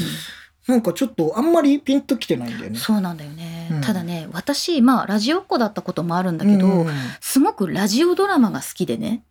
[0.68, 2.80] なんかちょっとあんまりピンときてないんだよね。
[2.80, 3.82] そうなんだよね、うん。
[3.82, 6.88] ただね私まあラジオっ子だったこともあるんだけど、うん
[7.22, 9.24] すごくラジオドラマが好きでね。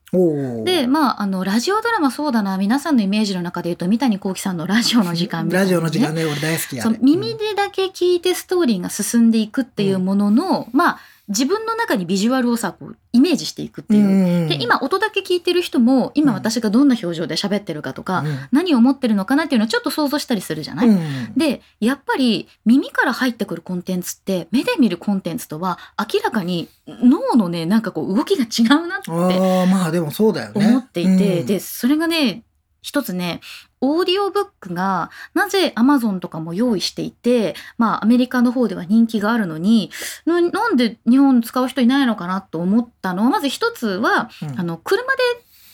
[0.64, 5.72] でまああのラジオドラマそうだな皆さんのイメージの中で言うと三谷幸喜さんのラジオの時間みたいなね。
[5.72, 6.84] ラジオの時間ね、俺大好きや。
[7.00, 14.42] 耳でだけ聞いてストーリーが進んでいくっていうものの、まあ自分の中にビジュアルをさこうイメージしていくってうんいう。
[14.42, 14.48] うん。
[14.48, 16.36] で今音だけ聞いてる人も今うん。
[16.36, 18.38] 私がどんな表情で喋ってるかとか、うん。
[18.52, 21.32] 何を思ってるのかなっていうのをちょっと想像したりするじゃない、うん。
[21.34, 30.66] でやっぱり耳から入ってくるコンテンツって目で見るコンテンツとは明らかに脳のねなんかこう動きが違うなってまあでもそうだよね。
[30.66, 31.46] 思っていて、うん。
[31.46, 32.42] でそれがね
[32.84, 33.40] 一つね
[33.80, 39.90] オーディオブックがなぜアマゾンとかも用意していてまあアメリカの方では人気があるのに
[40.26, 44.60] ななんで日本使う人いないのかなと思ったのはまず一つは、うん。
[44.60, 45.22] あの車で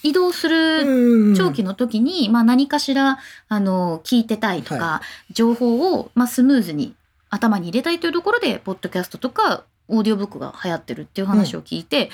[0.05, 1.35] 移動するうん。
[1.35, 3.19] 長期の時に、まあ、何かしら
[3.49, 6.95] あの聞いてたいとか、情報を、まあ、スムーズに
[7.29, 12.11] 頭に入れたいというところでポッドキャストとかオーディオブックが流行ってるっていう話を聞いて、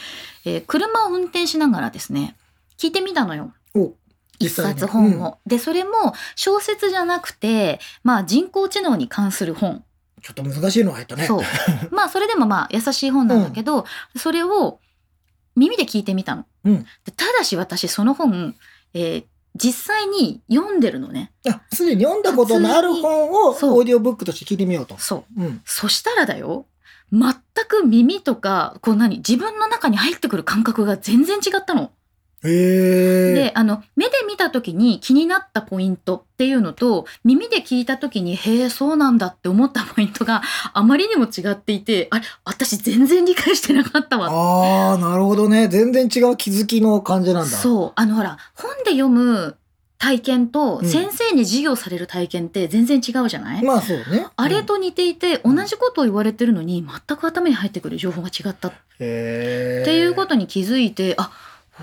[0.46, 2.34] えー車を運転しながらですね
[2.78, 3.52] 聞いてみたのよ。
[4.40, 5.38] お一冊本を。
[5.46, 5.90] でそれも
[6.34, 9.84] 小説じゃなくて、まあ、人工知能に関する本。
[10.22, 11.26] ちょっと難しいの入ったね。
[11.26, 11.42] そう
[11.94, 13.84] まあそれでもまあ優しい本なんだけど、
[14.16, 14.80] それを
[15.54, 16.46] 耳で聞いてみたの。
[16.64, 18.54] うんでただし私その本、
[18.94, 19.24] えー
[19.58, 21.32] 実際に読んでるのね。
[21.48, 24.96] あ、すでに読んだことのある本をオーディオブックとして聞いてみようと。
[24.98, 25.42] そう。
[25.42, 25.62] うん。
[25.64, 26.66] そしたらだよ。
[27.12, 27.32] 全
[27.66, 31.90] く耳とか、こう何自分の中に入ってくる感覚が全然違ったの。
[32.46, 44.28] で、あの、目で見た時に気になったポイントっていうのと、耳で聞いた時に、へえ、そうなんだって思ったポイントがあまりにも違っていて、あれ、私全然理解してなかったわ。
[44.30, 45.68] ああ、なるほどね。
[45.68, 47.56] 全然違う気づきの感じなんだ。
[47.56, 47.92] そう。
[47.94, 49.56] あの、ほら、本で読む
[49.98, 54.26] 体験と、うん先生に授業される体験って全然違うじゃない、まあそうね。
[54.36, 59.82] あれと似ていて、うん同じことを言われてるのに、全く頭に入ってくる情報が違ったへえ。
[59.82, 61.30] っていうことに気づいて、あ、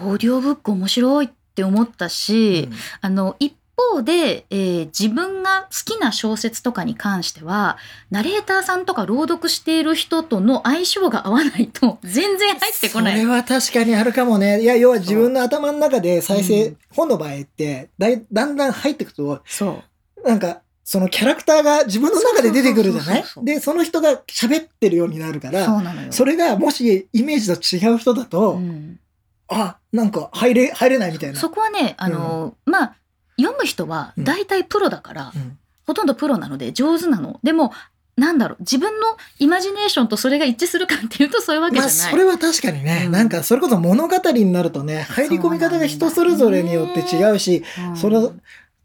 [0.01, 2.69] オーディオブック面白いって思ったし、
[3.01, 7.77] あの、一方で、えー自分が好きな小説とかに関しては、
[8.11, 13.17] ナレーターさんとか朗読している人との相性が合わないと全然入ってこない。
[13.19, 14.61] それは確かにあるかもね。
[14.61, 19.83] いや、要は自分の頭の中で再生、うん本の場合ってだい、だんだん入っていくと、そ
[20.23, 20.27] う。
[20.27, 23.23] なんか、そのキャラクターが自分の中で出てくるじゃない？
[23.43, 25.81] で、その人が喋ってるようになるから。
[26.11, 28.99] それがもしイメージと違う人だと、うん
[29.47, 31.39] あ、なんか入れ、入れないみたいな。
[31.39, 32.95] そこはね、あの、まあ、
[33.37, 35.57] 読む人は大体プロだから、うん。
[35.85, 37.39] ほとんどプロなので上手なの。
[37.43, 37.73] でも、
[38.15, 42.11] なんだろう、自分のイマジネーションとそれが一致するかっていうとそういうわけじゃまあ、ない。
[42.11, 43.11] それは確かにね、うん。
[43.11, 47.97] なんか、それこそ物語になるとね、入り込み方が人それぞれによって違うし、うん。
[47.97, 48.33] その、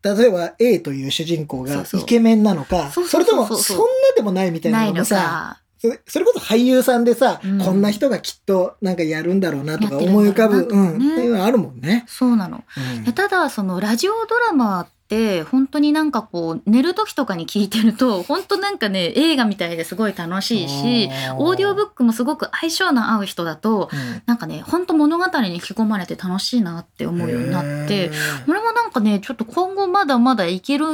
[0.03, 3.85] 例えば A という主人公がイケメンなのか、それともそんな
[4.17, 5.61] でもないみたいなののもさ、か。
[5.79, 7.59] それそれこそ俳優さんでさ、うん。
[7.59, 10.69] こんな人がきっとなんかやるんだろうなとか思い浮かぶ、ん。
[10.69, 12.05] だろうん、っていうのはあるもんね。
[12.09, 12.65] そうなの。
[12.97, 13.05] うん。
[13.05, 14.89] でただ、そのラジオドラマ
[15.51, 24.23] 本当になんかこう、寝る時とかに聞いてると、本当なんかね、映画みたいですごい楽しいし、オーディオブックもすごく相性の合う人だと、うん。
[24.27, 28.47] なんかね、本当物語に引き込まれて楽しいなって思うようになってへ、ー。
[28.47, 30.87] これもなんかね、ちょっと今後まだまだいける、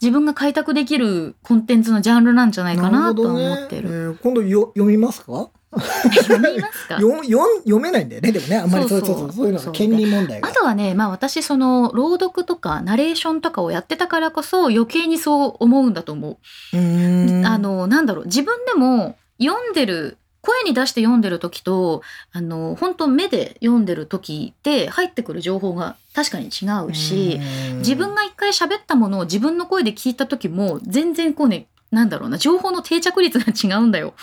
[0.00, 3.88] 自分が開拓できるコンテンツのジャンルなんじゃないかなとは思ってる。
[3.88, 4.04] なるね。
[4.06, 5.48] えー今度よ読みますか？
[5.80, 6.96] 読みますか？
[6.96, 8.32] 読読読めないんだよね。
[8.32, 9.18] でもねあんまりそうそう。
[9.18, 10.48] そうそういうのが権利問題が。
[10.48, 16.38] あとはね、まあ私その朗読とかナレーションとかをやってたからこそ余計にそう思うんだと思
[16.72, 16.76] う。
[16.76, 27.78] うあの、なんだろう、自分でも読んでる、声に出して読んでる時と、あの、本当目で読んでる時って入ってくる情報が確かに違うし、うん。
[27.78, 34.14] 自分が一回喋ったものを自分の声で聞いた時も全然こうね、なんだろうな、情報の定着率が違うんだよ。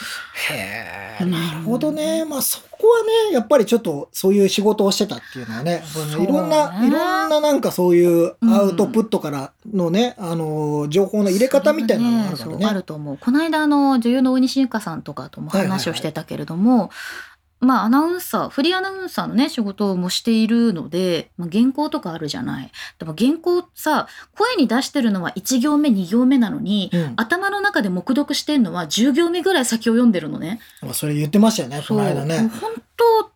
[0.50, 1.32] へえうん。
[1.32, 2.26] なるほどね。
[2.26, 5.84] まあそこはねやっぱりちょっとそういう仕事をしてたっていうのはね
[6.20, 12.58] いろんなねいろんななんかそういうアウトプットからのね、あの情報の入れ方みたいなのがあるからね。
[12.60, 13.18] そうあると思う。
[13.18, 16.90] この間あの女優の大西ゆかさんとかとも話をしてたけれども、
[17.62, 22.72] まあアナウンサーフリーアナウンサーのね仕事もしているので、まあ、原稿とかあるじゃない。
[22.98, 30.60] でも原稿さ声に出してるのは1行目2行目なのに、うん頭の中で黙読してんのは10行目ぐらい先を読んでるのね。
[30.82, 33.32] まあそれ言ってましたよねこの間ね本当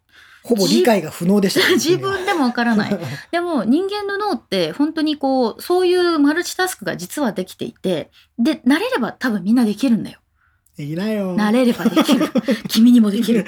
[0.45, 2.99] ほぼ理解が不能でしたよね自分でもわからない。
[3.31, 10.19] でも人間の脳って本当にこうそういうマルチタスクが実はできていてで慣れれば多分みんなできるんだよ。
[10.77, 11.35] できないよ。
[11.37, 12.27] 慣れればできる
[12.67, 13.45] 君にもできる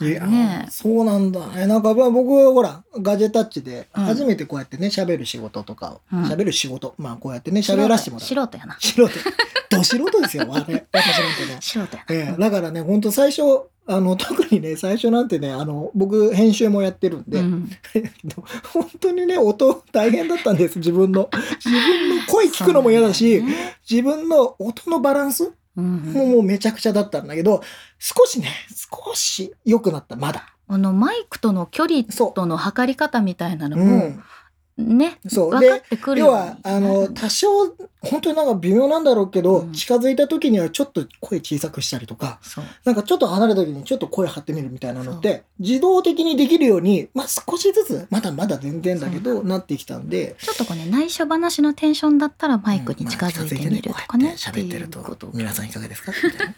[0.00, 1.66] いや、ねそうなんだね。
[1.66, 8.26] なんかまあ僕はほら、ガジェタッチでうん初めてこうやってね、喋る仕事とかを、うん喋る仕事、まあこうやってね、喋らせてもらう。
[8.26, 9.08] 素人やな素人。
[9.70, 11.58] ど素人ですよ、我々私なんてね。
[11.60, 13.42] 素人やな、ええだからね、本当最初、
[13.90, 17.70] あの、特にね、最初なんてね、あの、僕、編集もやってるんで、うん
[18.72, 21.28] 本当にね、音大変だったんです、自分の。
[21.64, 27.62] 自分の声聞くのも嫌だし、ね自分の音のバランスうんももうめちゃくちゃだったんだけど、
[27.98, 30.46] 少しね、少し良くなった、まだ。
[30.68, 34.22] あのマイクとの距離との測り方みたいなのうも、ん。
[34.78, 35.18] ね。
[35.28, 35.50] そう。
[35.50, 37.48] 分かっで、要は、あの、多少、
[38.02, 39.72] 本当になんか微妙なんだろうけど、うん。
[39.72, 42.40] 近づいた時にはちょっと声小さくしたりとか、
[42.84, 56.12] なんかちょっと離れた時にちょっと声張ってみるみたいなのって、自動的にできるように、まあ少しずつ、まだまだ全然だけど、なってきたんで、ちょっとこうね内緒話のテンションだったらマイクに近づいてみるとかね,、まあ近づいてねこうやって喋ってるということを皆さんいかがですか？
[56.24, 56.54] みたいな。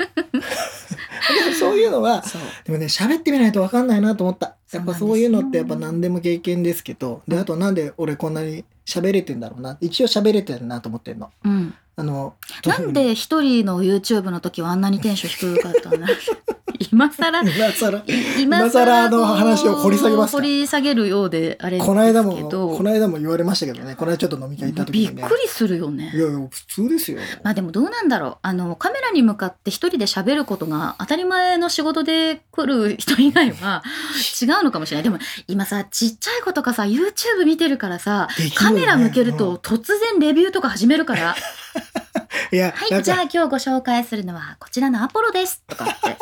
[1.58, 2.22] そういうのは、
[2.64, 4.56] でもね、喋ってみないと分かんないなと思った。
[4.72, 9.76] やっぱそういうのってやっぱ何でも経験ですけど、で、あとなんで俺こんなに喋れてんだろうな。
[9.80, 11.30] 一応喋れてるなと思ってんの。
[11.44, 16.06] うん、あの、なんで一人の YouTube の時はあんなにテンション低かったの？
[16.90, 18.02] 今更今更
[18.38, 21.86] 今今更の話を掘り下げますか掘り下げるようであれですけど。
[21.86, 25.22] この間も、この間も言われましたけどね、この間ちょっと飲み会行った時びっにね。
[25.22, 26.12] くりするよね。
[26.14, 27.18] いやいや、普通ですよ。
[27.42, 28.38] まあでもどうなんだろう。
[28.42, 33.82] あのカメラに向かって一人で喋ることが当たり前の仕事で来る人以外は
[34.40, 35.04] 違うのかもしれない。
[35.04, 35.18] でも
[35.48, 38.50] 今さちっちゃい子とかさ YouTube 見てるからさね。
[38.54, 41.36] カメラ向けると突然レビューとか始めるから。
[42.50, 45.62] いや、はい、じゃあ今日ご紹介するのはこちらのアポロです。
[45.66, 46.16] とかって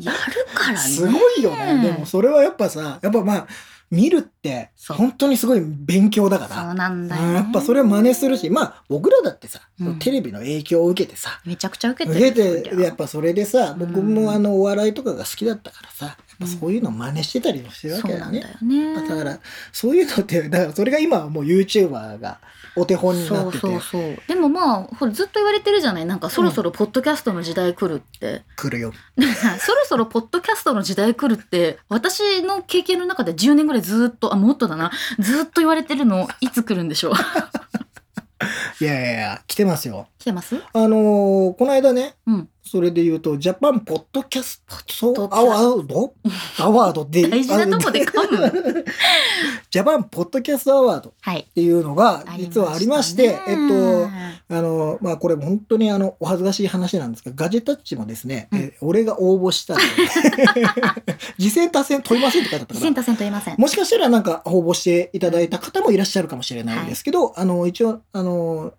[0.00, 0.18] やる
[0.54, 0.78] からね。
[0.78, 1.82] すごいよね。
[1.82, 3.46] でもそれはやっぱさ、やっぱまあ、
[3.90, 6.62] 見るって、本当にすごい勉強だから。
[6.62, 7.28] そうなんだよ、ね。
[7.28, 18.40] うんやっぱそれは真似するし、まあ僕らだってさ、うんテレビの影響を受けてさ、めちゃくちゃ受けて受るけて、やっぱそれでさ、うん僕もあのお笑いとかが好きだったからさ、やっぱそういうの真似してたりもしてるわけだよね。
[18.40, 19.08] なんだよね。
[19.08, 19.40] だから、
[19.72, 22.40] そういうのって、だからそれが今はもう YouTuber が
[22.76, 24.16] お手本になってて、そうそうそう。
[24.26, 26.06] でもまあほらずっと言われてるじゃない？
[26.06, 28.92] なんかそろそろポッドキャストの時代来るって、来るよ。
[29.16, 34.90] でもさそろそろポッドキャストの時代来るって私の経験の中で10年ぐらいずっとあもっとだな。
[35.18, 37.14] ずっと言われてるのいつ来るんでしょう？
[38.80, 40.06] いやいやいや、来てますよ。
[40.18, 40.56] 来てます？
[40.72, 44.62] あのーこの間ね、うんそれで言うと、ジャパンポッドキャス
[45.00, 46.12] トアワード
[46.58, 48.84] アワードで、大事なとこで噛む。
[49.70, 51.46] ジャパンポッドキャストアワードっはい。
[51.54, 54.08] ていうのが実はありまして、えっと、
[54.50, 58.58] あの、まあ、これ本当にあの、お恥ずかしい話なんですが、ガジェタッチもですね、うん。
[58.58, 59.76] え俺が応募した
[61.38, 63.56] 次戦 多戦問いませんって書いてあったからセン、ターセントいません。
[63.58, 68.72] もしかしたらなんか応募していただいた方もいらっしゃるかもしれないんですけど、あの、一応、あの、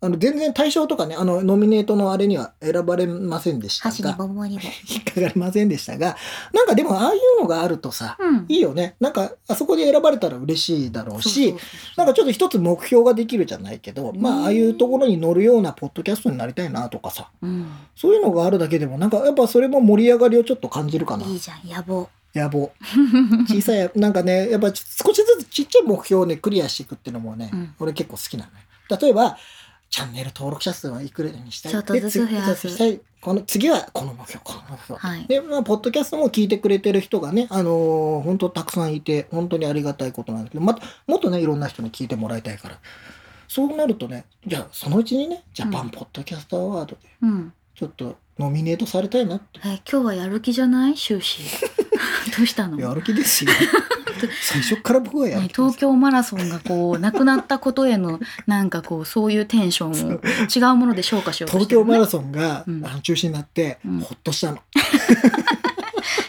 [0.00, 6.16] あの全然対象とかね、あの、ノミネートのあれには選ばれませんでした箸にが、ボ ボ引っかかりませんでしたが、
[6.52, 8.44] なんかでもああいうのがあるとさ、うん。
[8.48, 8.94] いいよね。
[9.00, 11.54] なんか、あそこで選ばれたら嬉しいだろうし、
[11.96, 17.66] なんかちょっと一つ目標ができるじゃないけど、まあ、ああいうところに乗るようなポッドキャストになりたいなとかさ、うん。
[17.96, 21.26] そういうのがあるだけでも、なんかやっぱそれも盛り上がりをちょっと感じるかな。
[21.26, 22.08] いいじゃん野望。
[22.34, 22.70] 野望。
[23.48, 27.74] 小さい、なんかね、やっぱ少しずつちっちゃい目標をね、クリアしていくっていうのもね、うん。
[27.80, 28.98] 俺結構好きなのよ。
[29.00, 29.36] 例えば、
[29.90, 31.72] チャンネル登録者数はいくらにしたい？
[31.72, 32.42] ちょっとずつ増や
[33.20, 35.00] この次はこの目標、この目標。
[35.00, 35.26] はい。
[35.26, 42.78] で、まあ、ポッドキャストも聞いてくれてる人がね、あのー本当たくさんいて、本当にありがたいことなんだけど、また、もっとね、いろんな人に聞いてもらいたいから。
[43.48, 47.52] そうなるとね、じゃあ、そのうちにね、ジャパンポッドキャストアワードで、うん。
[47.74, 49.58] ちょっとノミネートされたいなって。
[49.64, 50.94] え今日はやる気じゃない？
[50.94, 51.40] 終始。
[52.36, 52.78] どうしたの？
[52.78, 53.50] やる気ですよ。
[54.42, 55.42] 最初から僕はやる。
[55.42, 60.20] ね東京マラソンがこうなくなったことへの なんかこうそういうテンションを
[60.54, 62.86] 違うもので消化しようとしてる、ね、東京マラソンが、うん。
[62.86, 64.00] あの中止になって、うん。
[64.00, 64.58] ほっとしたの。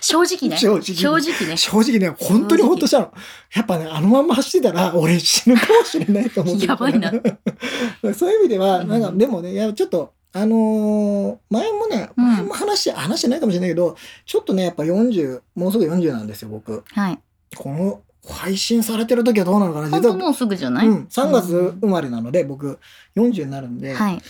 [0.01, 0.57] 正直ね。
[0.57, 1.57] 正直ね。
[1.57, 3.13] 正直ね、本当にほっとしたの。
[3.53, 6.65] やっぱね、あのまんま走ってたら、俺死ぬかもしれないと思って。
[6.65, 7.11] やばいな。
[8.15, 12.25] そういう意味では、なんか、うんでもね、いや、ちょっと、あのー前もね、うん。
[12.25, 16.83] 前も話し、話してないかもしれないけど、ちょっとね、やっぱ40、もうすぐ40なんですよ、僕。
[16.93, 17.19] はい
[17.55, 21.47] この、配信されてる時はどうなのかな実は、もうすぐじゃない、うん、3月
[21.81, 22.79] 生まれなので、僕、
[23.15, 24.21] 40になるんで、はい。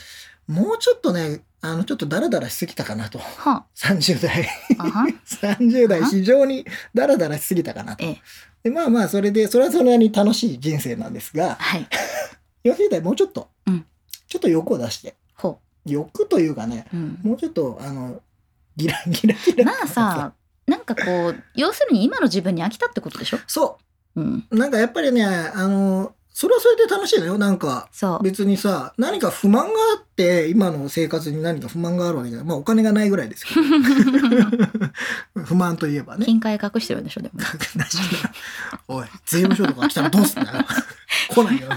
[0.47, 3.20] もうちょっとね、あの、ちょっとダラダラしすぎたかなと。
[3.20, 4.47] は30代。
[4.78, 8.05] あは30 代非常にダラダラしすぎたかなと。
[8.05, 8.22] ええ。
[8.63, 11.88] でまあまあ、それで、それはそれなりに楽しい人生なんですが、はい。
[12.63, 13.86] 40代もうちょっと、うん。
[14.28, 18.22] ちょっと欲を出して、ほ欲というかね、う、うん、もうちょっと、あの、
[18.78, 19.65] ギラギラギラ。
[19.65, 20.34] まあさ
[20.70, 23.80] なんかこう要するに今の自分に飽きたってことでしょ、そ
[24.15, 24.55] うん、う。
[24.55, 27.38] なんかやっぱりね、あの、それはそれで楽しいのよ。
[27.38, 27.89] なんか。
[28.24, 32.47] 別にさ、何か不満があって、今の生活に何か不満があるわけじゃない。
[32.47, 33.61] まあお金がないぐらいですけど。
[35.43, 36.26] 不満といえばね。
[36.26, 37.39] 金塊隠してるんでしょ、でも。
[38.88, 40.65] おい、税務署とか来たらどうすんだよ。
[41.30, 41.70] 来ないよ。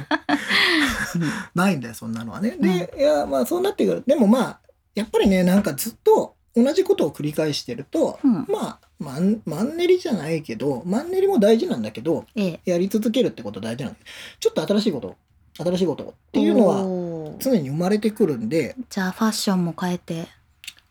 [1.54, 2.56] ないんだよ、そんなのはね。
[2.60, 4.04] で、いや、まあそうなってくる。
[4.06, 4.60] でもまあ、
[4.94, 12.60] やっぱりね、なんかずっと同じことを繰り返してると、うんまあ、マンマンネリじゃないけど、マンネリも大事なんだけど、ええ。
[12.64, 15.16] やり続けるってこと大事なんだけど、ちょっと新しいこと、
[15.58, 20.28] 新しいことっていうのは常に生まれてくるんで、じゃあファッションも変えて、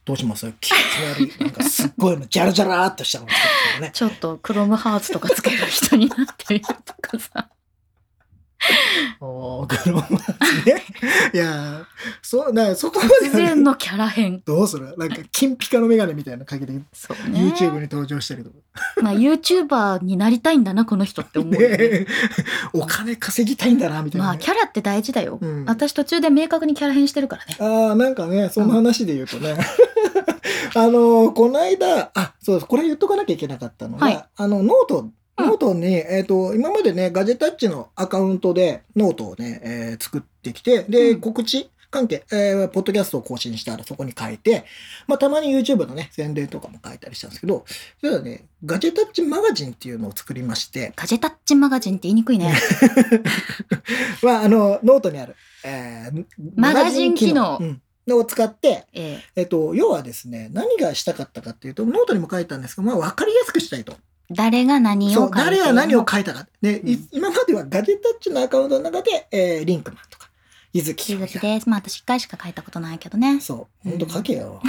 [0.03, 0.51] どうします？
[0.59, 0.73] きつ
[1.15, 3.91] 悪い、なんかすっごいの、ジャラジャラーっとしたのね。
[3.93, 7.49] ちょっとクロムハーツとかつける人になってみるとかさ。
[9.19, 10.83] おー、グローバーね。
[11.33, 11.85] いやー、
[12.21, 14.41] そう、だからそこまで突然のキャラ変。
[14.45, 14.95] どうする？
[14.97, 17.39] なんか、金ピカのメガネみたいなのかけて、そうね。
[17.39, 18.55] YouTube に登場したりとか。
[19.01, 21.77] まあ YouTuber になりたいんだな、この人って思うよね。
[21.77, 22.07] ね
[22.73, 25.39] お金稼ぎたいんだな、みたいなまあね、キャラって大事だよ。
[25.41, 27.55] うん私途中で明確にキャラ変してるからね。
[27.59, 29.55] ああ、なんかね、その話で言うとね。
[30.73, 32.65] あの、この間、あ、そうです。
[32.65, 41.21] これ言っとかなきゃいけなかったのが、はいあの、 note、note に、えっ、と、今までね、ガジェタッチのアカウントでノートをね、えー作ってきて、で、うん。
[41.21, 44.65] 告知関係、えーポッドキャストを更新したらそこに書いて、
[45.07, 47.65] まあ、たまに YouTube のね、宣伝とかも書いたりしたんですけど、
[47.99, 52.53] それはね、ガジェタッチマガジンっていうのを作りまして、ガジェタッチマガジンって言いにくいね。
[54.23, 56.25] まあ、あの、ノートにある、えー
[56.55, 57.57] マガジン機能。
[57.59, 57.81] うん。
[58.07, 59.23] のを使って、ええ。
[59.35, 63.95] えっと、要はですね、何がしたかったかっていうと、ノートにも書いたんですけど、まあ、わかりやすくしたいと。
[64.31, 66.47] 誰が何を書そ、いうて誰が何を書いたか。
[66.61, 70.29] うん今まではガジェタッチのアカウントの中で、えーリンクマンとか、
[70.73, 71.69] ゆずき鈴木です。
[71.69, 73.39] まあ私一回しか書いたことないけどね。
[73.39, 74.61] そう、ほんと書けよ。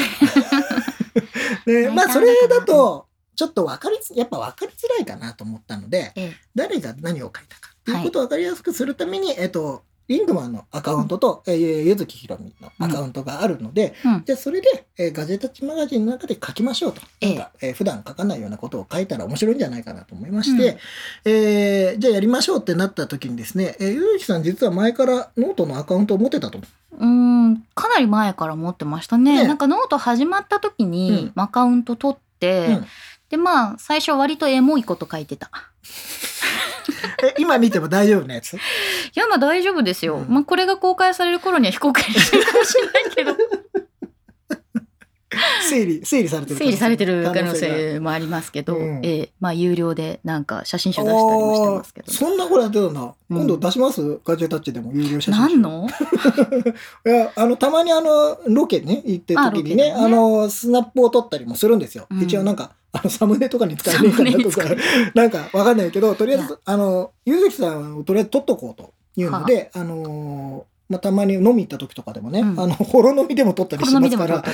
[1.66, 3.06] 書 で、いたまあ、それだと、
[3.36, 14.22] ちょっとわかりつ、やっぱわかりづらいかなと思ったので、ええ誰が何を書いたかっていうことをわかりやすくするために、えっと、リンクマンのアカウントと、えーゆずきひろみのアカウントがあるので、うん。
[14.24, 17.00] じゃあそれで、えーガジェタッチマガジンの中で書きましょうと。
[17.20, 20.78] ええなんか、えー普段書かないようなことを書いたら面白いんじゃないかなと思いまして、
[21.24, 26.58] えーじゃあやりましょうってなった時にですね、えー、ゆうきさん実は前からノートのアカウントを持ってたと。
[26.58, 29.42] うーん、かなり前から持ってましたね。
[29.42, 32.86] ねなんかノート始まった時にアカウント取って、うん
[33.32, 35.50] でまあ最初割とエモいこと書いてた。
[37.22, 38.54] え今見ても大丈夫なやつ？
[38.54, 38.58] い
[39.14, 40.16] やまあ大丈夫ですよ。
[40.16, 40.26] うん。
[40.34, 43.36] まあこれが公開される頃には非公開にしてるかもしれないけど、
[45.68, 47.54] 整理、整理されてる整理されてる可能が。
[47.54, 49.00] 性もありますけど、うん。
[49.04, 49.32] ええ。
[49.40, 52.12] まあ有料でなんか写真集出したりもしてますけど。
[52.12, 53.14] そんなことやってたん。
[53.30, 54.20] 今度出します？
[54.24, 55.58] ガジェタッチでも有料写真集。
[55.58, 55.88] 何の？
[57.06, 62.06] いや、あの、たまにあの、ロケね、行ってる時にね、あの、スナップを撮ったりもするんですよ。
[62.10, 62.22] うん。
[62.22, 64.62] 一応なんか、あの、サムネとかに使えないかなとか
[65.14, 69.82] なんかわかんないけど、とりあえいず、あの、ゆずきさんをとりあえず撮っとこうというので、あ。
[69.82, 72.60] のーまあ、たまに飲み行った時とかでもね、うん。
[72.60, 74.44] あの、ほろ飲みでも撮ったりコしますから。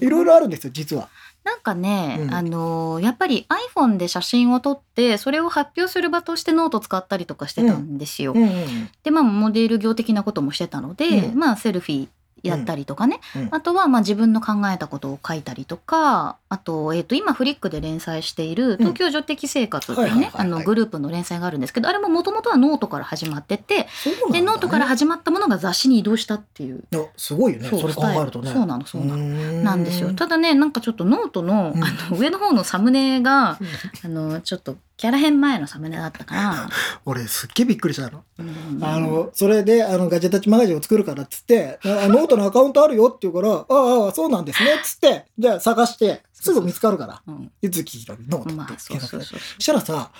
[0.00, 1.08] いろいろあるんですよ、実は。
[1.42, 2.34] なんかね、うん。
[2.34, 8.34] あのーやっぱり iPhone で写真を撮ってそれを発表する場としてノート使ったりとかしてたんですよ。
[8.34, 8.90] うんうん。
[9.02, 11.38] でまあモデル業的なこともしてたので、うん。
[11.38, 12.08] まあセルフィー
[12.42, 13.48] やったりとかね、うん。
[13.50, 23.86] あとはまあ自分の考えたことを書いたりとかあと,、えー、と今フリックで連載している「東京女的生活」っていうねあのグループの連載があるんですけどあれももともとはノートから始まっててね。
[24.32, 26.82] でノートから始まったものが雑誌に移動したっていう。
[27.16, 28.50] すごいよね、それ考えるとね。
[28.52, 29.22] そうなのそうなの。
[29.22, 30.12] のなんですよ。
[30.14, 31.84] ただねなんかちょっとノートの,、うん。
[31.84, 33.58] あの上の方のサムネが
[34.04, 36.68] あのちょっとキャラ編前のサムネだったから、
[37.06, 38.22] 俺すっげえびっくりしたの。
[38.38, 38.78] うん。
[38.84, 47.22] あの、それで、あの、ガジェタッチマガジンを作るからっつって、あノートのアカウントあるよって言うから、ああああ、そうなんですねっ つって、じゃあ探して、すぐ見つかるから。
[47.26, 47.52] うん。
[47.60, 49.24] ゆずきひろみノートまあってそう検索で。
[49.24, 49.54] そうそう。
[49.56, 50.10] そしたらさ、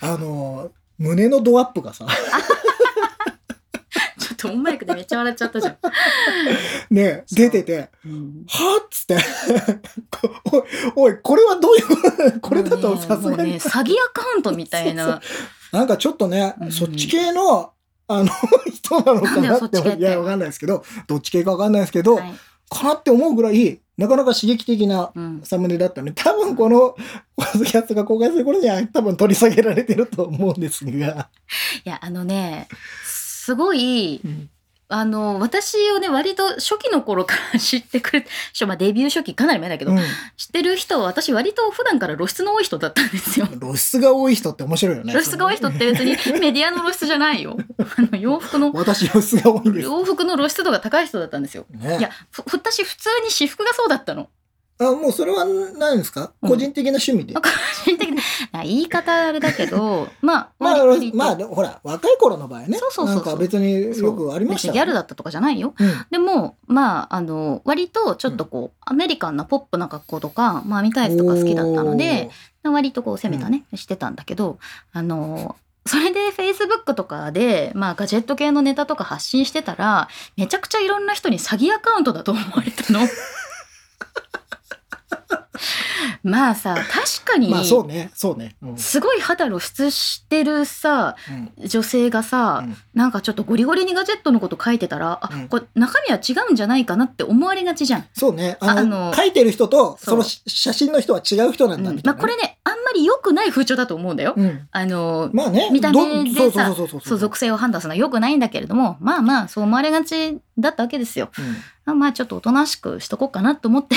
[0.00, 2.06] あの、胸のドアップがさ、
[4.18, 5.76] ちょっとオンマイクでめっちゃ笑っちゃったじゃん。
[6.94, 8.08] ね、そう出てて、う。
[8.08, 8.80] んは？
[8.84, 9.16] っつって、
[10.52, 10.62] おい、
[10.96, 11.80] おい、これはどうい
[12.36, 13.52] う、これだとさすがに。
[13.52, 15.20] ね、詐欺アカウントみたいな。
[15.72, 16.72] なんかちょっとね、うん。
[16.72, 17.72] そっち系の、
[18.08, 18.30] あの、
[18.72, 22.34] 人なのかなってそっいや、わかんないですけど、どっち系かわかんないですけど、はい
[22.68, 26.12] かなって思うぐらい、なかなか刺激的なうんサムネだったね。
[26.14, 26.96] 多分この、
[27.36, 31.30] ポッドキャストが公開する頃には多分取り下げられてると思うんですが。
[31.84, 32.68] いや、あのね、
[33.04, 34.50] すごい、うん
[34.90, 39.98] あの、私をね、割と初期の頃から 知ってくれ、しょまあ、デビュー初期かなり前だけど、うん
[40.36, 43.46] 知ってる人は私割と普段から露出の多い人だったんですよ。
[43.60, 45.12] 露出が多い人って面白いよね。
[45.12, 47.58] 露出が多い人って別にメディアの露出じゃないよ。
[47.78, 49.84] あの洋服の、私露出が多いんです。
[49.84, 51.66] 洋服の露出度が高い人だったんですよ。
[51.70, 54.30] ね、いや、ふ私普通に私服がそうだったの。
[54.80, 56.32] あ、もうそれは何ですか？
[56.42, 57.34] うん個人的な趣味で。
[57.34, 57.40] 個
[57.84, 58.10] 人的
[58.52, 62.78] な言い方あれだけど、 まあ、まあまあ、ほら、若い頃の場合ね。
[62.78, 65.74] そうそうそうなんか別によくありました別にギャルだったとかじゃないよ。
[65.78, 66.06] うん。
[66.10, 72.30] でも、まあ、あの、割とちょっとこう、アメリカンなポップな格好とか、まあ、見たやつとか好きだったので、
[72.64, 74.58] 割とこう攻めたね、してたんだけど、
[74.92, 75.56] あの、
[75.86, 83.00] それで Facebook とかで、まあ、ガジェット系のネタとか発信してたら、めちゃくちゃいろんな人に詐欺アカウントだと思われたの。
[86.22, 88.56] まあさ、確かに、まあそうね、そうね。
[88.62, 98.06] うんすごい肌露出してるさ、うん女性がさ、うんなんかちょっとゴリゴリにガジェットのこと書いてたら、あうんこれ中身は違うんじゃないかなって思われがちじゃん。
[98.12, 98.56] そうね。
[98.60, 102.00] あの、書いてる人と、そのし写真の人は違う人なんだ、ね。
[102.04, 104.34] まあこれね、あんまり良くない風潮だと思うんだよ。
[104.36, 104.68] うん。
[104.70, 105.68] あの、まあね。
[105.70, 111.30] 見た目でどさ属性を判断するのは良くないんだけれども、まあまあ、そう思われがちだったわけですよ。
[111.84, 113.96] まあ、ちょっとおとなしくしとこうかなと思って。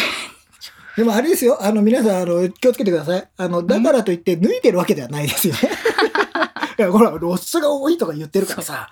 [0.97, 1.63] でもあれですよ。
[1.63, 3.27] あの、皆さん、あの、気をつけてください。
[3.37, 5.59] あの、だからといって脱いでるわけではないですよね。
[6.77, 8.89] いや、ほら、露出が多いとか言ってるからさ、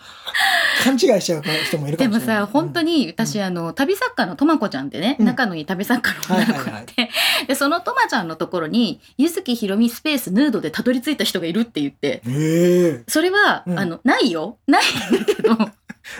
[0.84, 2.42] 勘違いしちゃう人もいるかでももしれない。
[2.44, 7.10] さ、本当に私、あの、旅作家のとまこちゃんってね、うん仲のいい旅作家の女の子がいて、
[7.48, 12.22] で、そのとまちゃんのところに、ゆずきひろみスペースヌードでたどり着いた人がいるって言って。
[13.08, 15.58] それは、うんあの、ないよないんだけど、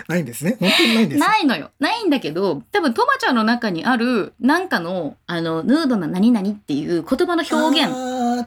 [0.08, 0.56] ないんですね。
[0.60, 1.20] 本当にないんです。
[1.20, 1.70] ないのよ。
[1.78, 7.90] ないんだけど、多分、とまちゃんの中にある、なんかの、あの、ヌードな何々っていう言葉の表現。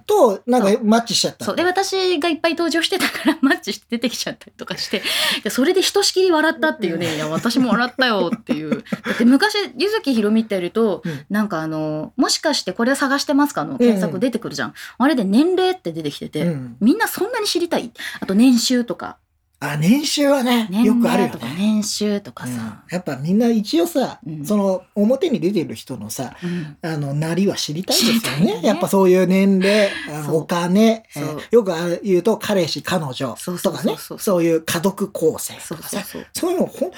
[0.06, 1.46] と、なんかマッチしちゃった。
[1.46, 1.56] そう。
[1.56, 5.04] で、私がいっぱい登場してたから、 マッチして出てきちゃったりとかして、
[5.44, 8.84] でそれでひとしきり笑ったっていうね、いや、私も笑ったよっていう。
[9.06, 14.74] だって昔、ゆずきひろみってやると、うんなんかあの、もしかしてこれ探してますかの検索出てくるじゃん。
[14.98, 16.78] あれで年齢って出てきてて、うん。
[16.80, 19.18] みんなそんなに知りたいあと年収とか、
[19.66, 21.56] あ、年収はね、年よくあるよね。
[21.58, 22.52] 年収とかうん。
[22.54, 24.46] さ、やっぱみんな一応さ、うん。
[24.46, 26.78] その表に出てる人のさ、うん。
[26.82, 28.62] あの、なりは知りたいですよね。
[28.62, 28.68] ね。
[28.68, 29.90] やっぱそういう年齢、
[30.30, 33.74] お金、えーよく言うと彼氏、彼女そうそうそうそう。
[33.74, 36.04] とかね、そういう家族構成そうとかさ、
[36.34, 36.92] そういうのほん、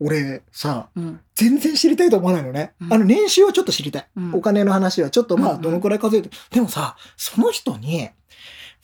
[0.00, 1.20] 俺さ、うん。
[1.34, 2.72] 全然知りたいと思わないのね。
[2.82, 2.92] うん。
[2.92, 4.06] あの、年収はちょっと知りたい。
[4.16, 4.34] うん。
[4.34, 6.36] お金の話はちょっとまあ、どのくらい稼いでる。
[6.50, 8.10] でもさ、その人に、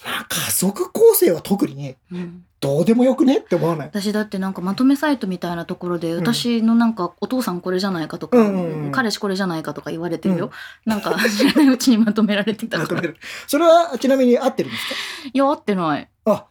[0.04, 3.38] まあ、家族構成は特にうんどうでもよくね？
[3.38, 3.88] って思わない？
[3.88, 10.50] 私だってなんかまとめサイトみたいなところで、ん私のなんかお父さんこれじゃないかとか、うんうんうん彼氏これじゃないかとか言われてるよ。
[10.86, 13.02] なんか知らないうちにまとめられてたから。
[13.10, 13.14] い
[13.46, 15.30] それはちなみに合ってるんですか？
[15.34, 16.08] や、合ってない。
[16.24, 16.46] あ、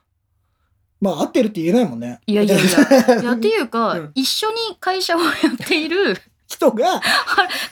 [1.01, 2.19] まあ合ってるって言えないもんね。
[2.27, 3.17] いやいやいや。
[3.21, 5.27] いやっていうか、うん一緒に会社をや
[5.61, 7.01] っている人が、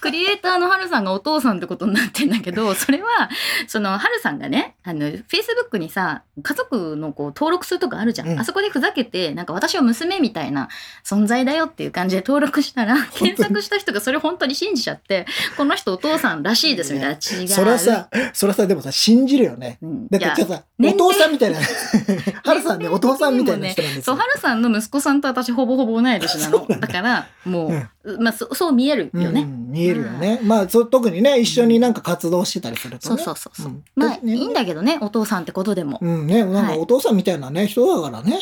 [0.01, 3.30] クリエイターのハルさんがお父さんってことになってんだけど、 それは、
[3.67, 8.30] そのハルさんがね、あの、Facebook にさ、家族のこう登録するとかあるじゃん。
[8.30, 10.67] うんあそこでふざけて、なんか私は娘みたいな
[11.05, 17.15] 存在だよっていう感じで登録したら、 検索した人がそれ本当に信じちゃって、この人お父さんらしいですみたいな。
[17.15, 17.47] 違う。
[17.47, 19.78] それはさ、それはさ、でもさ、信じるよね。
[19.82, 21.59] うん、だってさ、お父さんみたいな、
[22.43, 24.28] ハルさんね、お父さんみたいな人なんですそう、よハ。
[24.28, 26.65] ルさんの息子さんと私ほぼほぼ同い年なの。
[26.67, 27.89] だから、もう、
[28.20, 29.41] まあそ、そう見えるよね。
[29.41, 30.39] うん見えるよね。
[30.43, 33.24] まあ、そう特にね、一緒になんか活動してたりするとそうね。
[33.24, 33.72] そうそうそう。
[33.72, 35.99] うんまあ、ねいいんだけどね、お父さんってことでも。
[36.01, 38.39] うんね、なんかはいお父さんみたいなね、人だからね。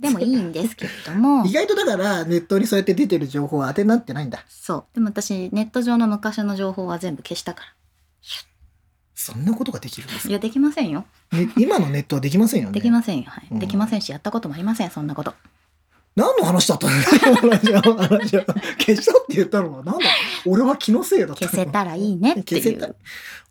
[0.00, 1.52] でもいいんですけれども 意。
[1.52, 4.44] 外とだから、ネットにそうやって出てる情報は当てになってないんだ。
[4.48, 4.84] そう。
[4.94, 7.72] でも私、ネット上の昔の情報は全部消したから。
[9.14, 11.06] そんなことができるんですいや、できませんよ。
[11.32, 12.74] ね今のネットはできませんよね。
[12.74, 13.24] できませんよ。
[13.28, 13.48] はい。
[13.50, 15.34] うんできませんし、やったこともありません、そんなこと。
[16.16, 16.92] 何の話だったの？
[17.36, 18.44] 話は話は
[18.78, 19.84] 消したって言ったのは。
[19.84, 20.06] なんだ？
[20.46, 22.86] 俺は気のせいだったの消せたらいいねって消せた。
[22.86, 22.96] いう。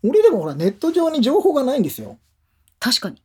[0.04, 2.18] 俺でもほらネット上に情報がないんですよ。
[2.80, 3.22] 確かに。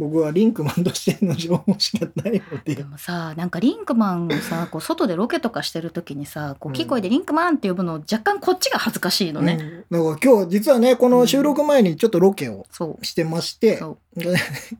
[0.00, 9.58] 僕はリンクマンとしての情報しかないのででもさ、なんかリンクマンをさ、 こう外でロケとかしてる時にさ、こう、大きい声でリンクマンって呼ぶの若干こっちが恥ずかしいのね。
[9.60, 12.64] うんだから今日実はねこの収録前にちょっとロケを。
[13.02, 13.98] してまして、そ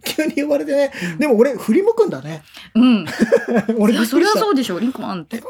[0.04, 1.18] 急に呼ばれてねう。
[1.18, 2.42] でも俺振り向くんだね
[2.74, 3.06] うん。
[3.78, 5.42] 俺いや、それはうそうでしょ、リンクマンって。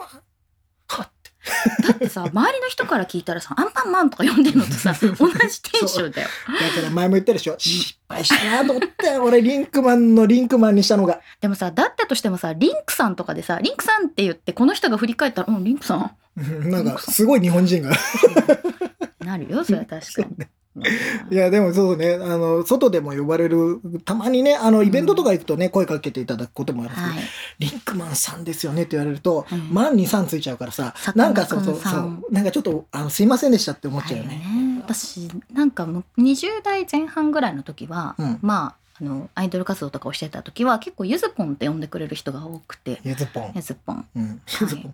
[1.87, 5.15] だってさ、周りの人から聞いたらさ、アンパンマンとか呼んでるのとさ、 同じ
[5.63, 6.29] テンションだよ。
[6.47, 7.57] だから前も言ったでしょ。
[7.59, 11.21] 失敗したなと思って俺リンクマンのリンクマンにしたのが。
[11.41, 16.71] でもさ、だったとしてもさ、リンクさんとかでさ、リンクさんって言って、この人が振り返ったら、うん、リンクさん？
[16.71, 17.91] なんかすごい日本人が。
[19.25, 20.47] なるよ、それは確かに。
[21.31, 27.29] いや、でもそうね、あの、外でも呼ばれる、たまにね、あの、イベントとか行くとね、声かけていただくこともあるんですけど、はい。
[27.59, 29.69] リンクマンさんですよねって言われると、うん。
[29.73, 34.43] マンにさんついちゃうからさ、ななんかそうそう、そう、なんかちょっと、あの、すいませんでしたって思っちゃうよね。
[34.45, 38.39] はい私、なんかもう20代前半ぐらいの時は、うん。
[38.43, 43.01] まあ、あのアイドル活動とかをしてた時は結構ゆずぽんって呼んでくれる人が多くて。
[43.03, 43.53] ゆずぽん。
[43.55, 44.05] ゆずぽん。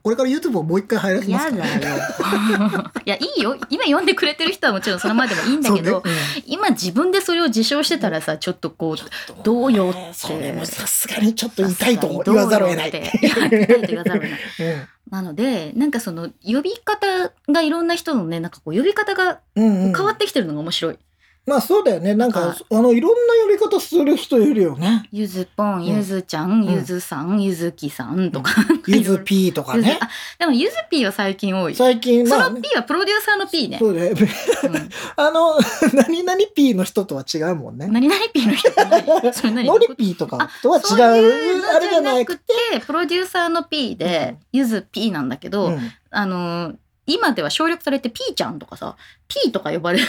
[0.03, 1.97] これからゆずぽんもう一回入らせます嫌かだよ。
[3.05, 3.57] いやいいよ。
[3.69, 6.15] 今呼んでくれてる人はもちろんそのままでもいいんだけど、そうね。
[6.47, 10.67] 今自分でそれを自称してたらさちょっとこううんどうよって。
[10.67, 12.89] さすがにちょっと痛いと言わざるを得ない。
[12.91, 14.31] 痛いと言わざるを得ない。
[14.61, 14.89] うん。
[15.11, 19.95] なのでなんかその呼び方がいろんな人のねなんかこう呼び方がうんうん。
[19.95, 20.99] 変わってきてるのが面白い。
[21.47, 22.15] まあそうだよね。
[22.15, 25.09] なんか、はいあの、いろんな呼び方する人いるよね。
[25.13, 28.51] ゆずぽん、んゆずちゃん、うんゆずさん、ゆずきさんとか。
[28.89, 29.99] ゆずピーとか ゆずね。
[30.03, 30.09] あ
[30.41, 31.75] でもゆずピーは最近多い。
[31.77, 33.79] そ最近、まあ、の P はプロデューサーの P ね。
[33.79, 34.17] そうだよ。
[34.17, 35.57] うん あの、
[35.95, 37.87] 何々ピーの人とは違うもんね。
[37.87, 42.47] 何々 P の人って何それ何ノリピーとかとは違そういうう、のあれじゃなくて。
[42.73, 46.77] て、プロデューサーの P で、ゆず P なんだけど、うんあのー
[47.09, 48.97] 今では省略されて P ちゃんとかさ、
[49.29, 50.05] P とか呼ばれる。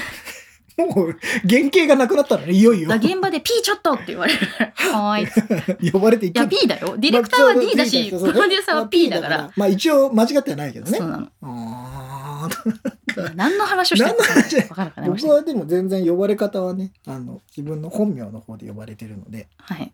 [0.85, 1.19] もう、
[1.49, 2.89] 原型がなくなったのね、いよいよ。
[2.95, 4.39] 現場で P ちょっとって言われる。
[4.75, 5.87] はーい。
[5.87, 6.95] い 呼ばれていっちゃや、う P だよ。
[6.97, 9.51] ディレクターは D だし、 プまあロデューサーは P だから。。
[9.55, 11.05] まあ一応間違ってはないけどねそ。
[11.05, 11.27] うなの。
[11.41, 12.77] あー
[13.35, 14.15] 何の話をしてる
[14.69, 15.01] のかか。
[15.07, 19.91] 僕はでも全然呼ばれ方はね、あの、自分の本名の方で呼ばれてるので、はい。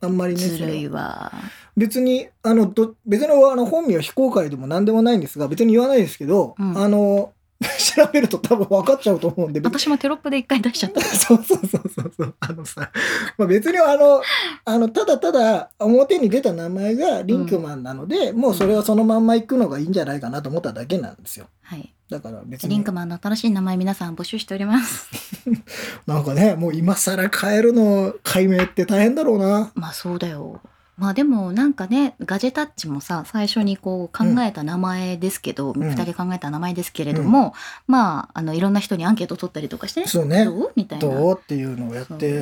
[0.00, 1.32] あんまりね、ずるいわ。
[1.76, 7.32] 別に、あの、ど別にあの本名非公開でも何でもないんですが、別に言わないですけど、うんあの、
[7.78, 11.00] 調べると多分分かっちゃうと思うんで、私もテロップで一回出しちゃった。
[11.02, 12.34] そうそうそうそうそう。
[12.40, 12.90] あのさ、
[13.38, 14.22] まあ、別にあの、
[14.64, 21.46] あの、ただただ表に出た名前がリンクマンなので、もうそれはそのまんま行くのがいいんじゃないかなと思っただけなんですよ。
[21.62, 21.94] はい。
[22.10, 25.08] だから別にリンク、マンの新しい名前皆さん募集しております。
[26.06, 29.72] なんかね、もう今更変えるの解明って大変だろうな。
[29.74, 30.60] まあそうだよ。
[30.96, 37.54] まあでもなんかねガジェタッチもさ最初にこう考えた名前ですけど、ん二人考えた名前ですけれども、
[37.86, 40.44] まああのいろんな人にアンケート取ったりとかしてねそうね。
[40.44, 40.72] どう？
[40.76, 41.08] みたいな。
[41.08, 41.38] どう？
[41.40, 42.40] っていうのをやって、いや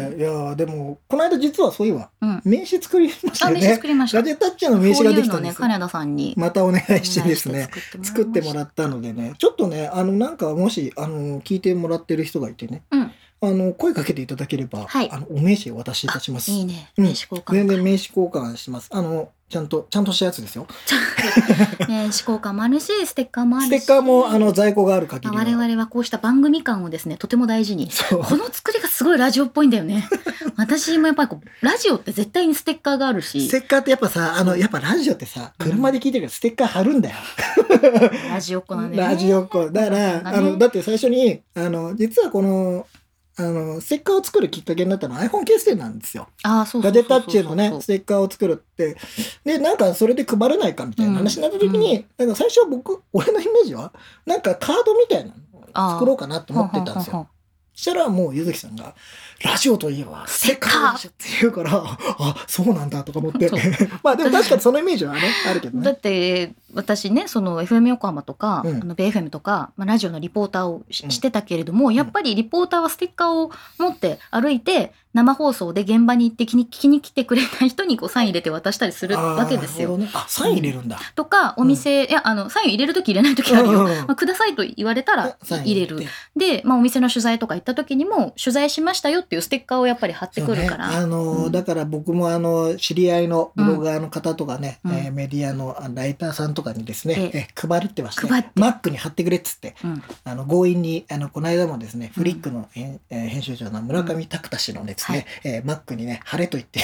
[0.52, 2.42] ーでも、この間実はそういえば、うん。
[2.44, 3.74] 名刺作りましたあ名刺よね。
[3.76, 4.18] 作りました。
[4.18, 5.60] ガジェタッチの名刺ができたんこういうのねですよ。
[5.60, 7.68] 金田さんにまたお願いしてですね。
[8.02, 13.12] 作ってもらっったのでねちょっとねあのなんかもしあの聞いてもらってる人がいてね、うん
[13.42, 15.10] あの声かけていただければ、はい。
[15.10, 16.50] あのお名刺をお渡しいたします。
[16.52, 16.92] いいね。
[16.96, 17.04] うん。
[17.04, 17.52] 名刺交換。
[17.54, 18.88] 全然名刺交換します。
[18.92, 20.66] あのちゃんとちゃんとしたやつですよ。
[21.88, 23.80] 名刺交換もあるしステッカーもあるし。
[23.80, 27.90] ステッカーもあの在庫がある限り我々はこうした番組感をですねとても大事に。
[27.90, 28.24] そう。
[28.24, 30.08] この作りがすごいラジオっぽいんだよね。
[30.56, 33.48] 私もやっぱりこうラジオって絶対にステッカーがあるし。
[33.48, 37.16] ステッカーってやっぱさあのやっぱラジオってさ車で聞いてるからステッカー貼るんだよ、
[38.30, 39.08] ラジオっ子なんだよね。
[39.08, 39.68] ラジオっ子。
[39.70, 40.38] だから、なんかね。
[40.38, 42.86] あのだって最初にあの実はこの
[43.38, 48.96] あのステッカーを作るきっかけになったのは iPhone ケース店なんですよあーそうそガジェタッチのね、ステッカーを作るって。
[49.44, 53.92] で、なんかそれで配れないかみたいな話になった時に、なんか最初僕、俺のイメージは、
[54.26, 55.32] なんかカードみたいな
[55.74, 57.26] のを作ろうかなと思ってたんですよ。
[57.74, 58.94] そしたらもうゆずきさんが、
[59.42, 61.08] ラジオといえばステッカーって
[61.40, 63.50] 言うから、あ、そうなんだとか思って。
[64.04, 66.00] まあでも確かにそのイメージはね、あるけどだっね。
[66.00, 68.82] て私ねその FM 横浜とか、うん。
[68.82, 79.98] あの BFM とか、まあ、ラジオのリポーターをしてたけれども、やっぱりリポーターはステッカーを持って歩いて生放送で現場に行って聞きに聞きに来てくれた人にこうサイン入れて渡したりするわけですよ。
[79.98, 80.08] ね。
[80.14, 80.98] あ、サイン入れるんだ。
[81.14, 83.80] とかお店、いやあのサイン入れる時入れない時あるよ。
[83.80, 84.06] うんうんうん。
[84.06, 85.98] まあ、くださいと言われたら入れる。
[85.98, 86.06] て。
[86.36, 90.88] で、まあ、お店の取材とか行った時にも取材しましたよっていうステッカーをやっぱり貼ってくるから。
[90.88, 94.92] ね、あのだから僕もあの知り合いのブロガーの方とかね、うん。
[94.92, 100.02] えーメディアのあライターさんとかにですね、え配ってましてマックに貼ってくれっつってうん。
[100.24, 102.12] あの強引にあのこの間もですねうん。
[102.12, 106.80] フリックの編,、えー編集長の村上拓太氏のですね、えーマックにね貼れと言って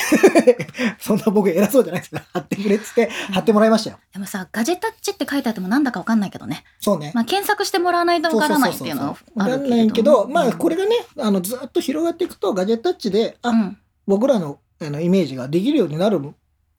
[0.99, 3.99] そんな僕偉そうじゃないですけど貼ってくれっつって貼ってもらいましたよ。
[4.13, 6.65] でもさガジェタッチって書いてあってもなんだかわかんないけどね。
[6.81, 7.13] そうね。
[7.15, 16.21] まあ、検索してもらわないとわからないっていうのはあかんないけど、まあこれが、がねあのずっと広がっていくとガジェタッチであ、うん、僕らのあのイメージができるようになる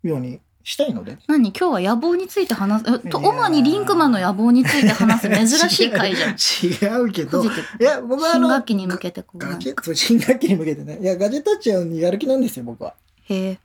[0.03, 1.17] ようにしたいので。
[1.27, 1.51] 何？
[1.51, 3.01] 今日は野望について話す。
[3.05, 5.29] えと主にリンクマンの野望について話す。
[5.59, 6.31] 珍しい回じゃん。
[6.31, 7.11] 違う。
[7.11, 7.43] けど。
[7.43, 7.47] い
[7.79, 10.99] や僕はあの新学期に向けてこうガジェそう新学期に向けてね。
[11.01, 12.93] いやガジェタッチにやる気なんですよ僕は。
[13.23, 13.59] へえ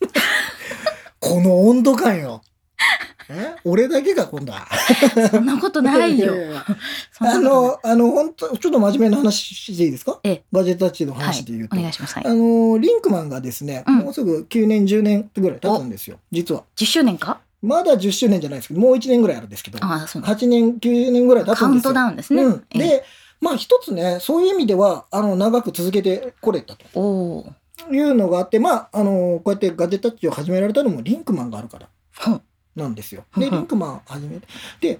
[1.20, 2.42] この温度感よ
[3.30, 3.56] え？
[3.64, 4.66] 俺だけが今度は。
[5.30, 6.32] そんなことないよ。
[7.20, 10.20] あのあの本当ちょっと真面目な話でいいですか？
[10.24, 10.42] ええ。
[10.52, 12.14] ガジェタッチのはい話で言うと、お願いします。
[12.14, 12.24] はい。
[12.26, 13.96] あのリンクマンがですね、うん。
[13.98, 16.64] もうすぐ9年10年ぐらい経つんですよ実は。
[16.76, 17.40] 10周年か？
[17.60, 19.78] まだ10周年じゃないですけどもう1年ぐらいあるんですけど。
[19.84, 20.36] ああそうなんだ。
[20.36, 21.66] 8年9年ぐらい経つんですよ。
[21.66, 22.42] カウントダウンですね。
[22.44, 22.78] うん、ええ。
[22.78, 23.04] で
[23.40, 26.84] まあ一つねそういう意味ではあの長く続けてこれたと。
[26.94, 27.46] おお
[27.92, 31.88] いうのがあってまああのこうやってガジェタッチを始められたのもリンクマンがあるから
[32.78, 33.24] なんですよ。
[33.36, 34.46] うんうんでリンクマン始めて
[34.80, 34.98] で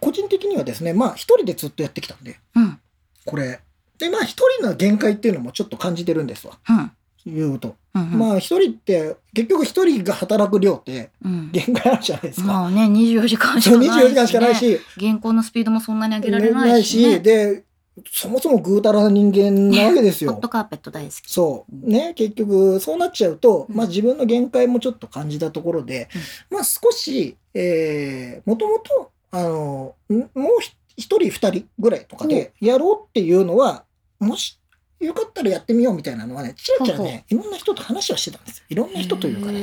[0.00, 2.80] 個人的にはですねまあ一人でずっとやってきたんでうん。
[3.24, 3.60] これ。
[3.98, 6.58] でまあ一人の限界っていうのもちょっと感じてるんですわ。
[6.68, 6.90] うん。
[7.26, 7.76] 言うと。
[7.94, 8.18] うんうん。
[8.18, 11.50] まあ一人って、結局一人が働く量ってうん。
[11.52, 12.46] 限界あるじゃないですか。
[12.46, 17.18] まあね24時間しかないし、ね、24時間しかないし、原稿のスピードもそんなに上げられないし,、ね。
[17.18, 17.64] で、
[18.10, 20.48] そもそもぐうたらな人間なわけですよ ホット。
[20.48, 21.90] カーペット大好きそう。
[21.90, 26.08] ね、結局、そうなっちゃうと、うんまあ自分の限界もちょっと感じたところで、
[26.50, 33.84] まあ少し、えー、もともと、あの、んもうひ一人二人ぐらいとかでやろうっていうのは、
[34.18, 34.58] もし、
[35.00, 38.64] よかったらやってみようみたいなのはね、ちらちらね、いろんな人と話をしてたんですよ。
[38.68, 39.58] いろんな人というかね。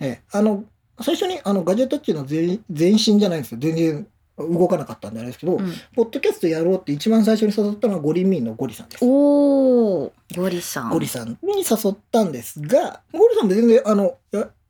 [0.00, 0.64] ええ、あの、
[1.00, 3.58] 最初にあのガジェタッチの前前身じゃないんですよ。
[3.60, 4.06] 全然
[4.38, 5.72] 動かなかったんであれですけど、うん。
[5.94, 9.04] ポッドキャストやろうって一番最初に誘ったのはゴリミーのゴリさんです。
[9.04, 10.90] おーゴリさん。
[10.90, 14.16] ゴリさんに誘ったんですが、ゴリさんも全然、あの、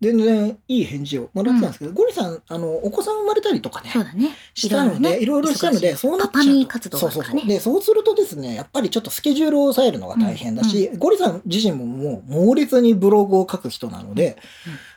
[0.00, 4.30] 全然いい返事をもらってたんですけど、ゴリさん、あの、お子さん生まれたりとかね、そうだね。
[4.54, 6.32] したので、いろいろしたので、そうなっちゃうと。
[6.32, 7.46] パパミー活動そうそうそう。
[7.46, 14.36] で、そうするとですね、やっぱりちょっとスケジュールを抑えるのが大変だし、ゴリさん自身ももう猛烈にブログを書く人なので、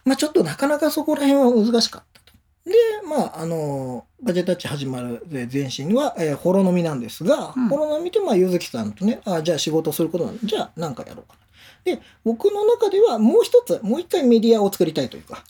[0.05, 2.19] まあちょっとなかなかそこら辺は難しかった。
[2.19, 2.20] と。
[2.65, 2.73] で、
[3.07, 11.41] まあ、あの、ガジェタッチ始まる前身は、えー、ホロ飲みなんですが、うんホロ飲みって、まあ、ゆずきさんとね、あじゃあ仕事することなんで、じゃあなんかやろうかな。
[11.83, 15.43] で、僕の中ではもう一つ、もう一回メディアを作りたいというか、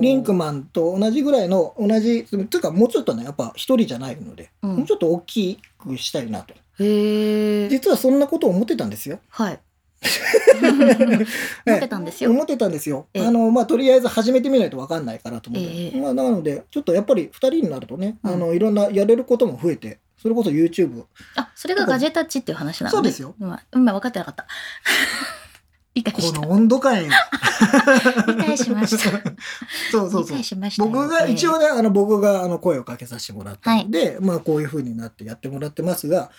[0.00, 6.54] リンクマンと同じぐらいの、同じ、というかもうちょっとね、やっぱ一人じゃないので、うんもうちょっと大きくしたいなと。
[6.78, 9.18] 実はそんなことを思ってたんですよ。
[9.28, 9.58] はい
[11.66, 12.30] 思ってたんですよ。
[12.30, 13.06] 思ってたんですよ。
[13.14, 13.26] ええ。
[13.26, 15.68] あの、まあ、とりあえず始めてみないと分かんないからと思って。
[15.68, 16.00] ええ。
[16.00, 18.32] まあ、なので、ちょっとやっぱり二人になるとね、うん。
[18.32, 21.04] あの、いろんなやれることも増えて、それこそ YouTube。
[21.36, 23.34] あそれがガジェタッチっていう話なのねそうですよ。
[23.38, 24.46] 今今分かってなかった
[26.02, 27.10] この温度感よ。
[28.26, 29.10] 理解しました
[29.92, 30.42] そうそうそう。
[30.42, 33.88] しまし僕が、一応ね、あの、僕が、あの、声をかけさせてもらったはい
[34.20, 36.30] まあ、こういう風になってやってもらってますが、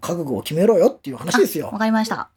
[0.00, 1.78] 覚悟を決めろよっていう話ですよわ。
[1.78, 2.28] かりました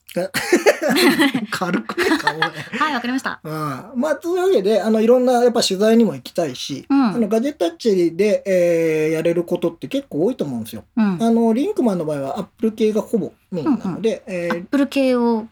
[1.49, 2.41] 軽くね、顔ね。
[2.78, 3.51] はいわかりました うん
[3.99, 10.84] まあ、というわけで、あの、いろんな、やっぱ取材にも行きたいし、うんあの、ガジェタッチで、えーやれることって結構多いと思うんですよ。
[10.95, 15.47] うんあの、リンクマンの場合は、アップル系がほぼメインなので、えーアップル系を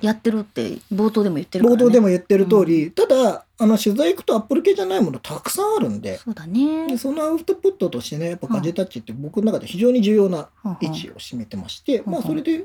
[0.00, 6.86] やってるって冒頭でも言ってるね、冒頭でも言ってる通り、ただ、あの、取材行くとアップル系じゃないものたくさんあるんで、そうだね。
[6.86, 10.48] でそのアウトプットとしてね、やっぱガジェタッチって僕の中で非常に重要な
[10.80, 12.64] 位置を占めてまして、うんまあ、それで、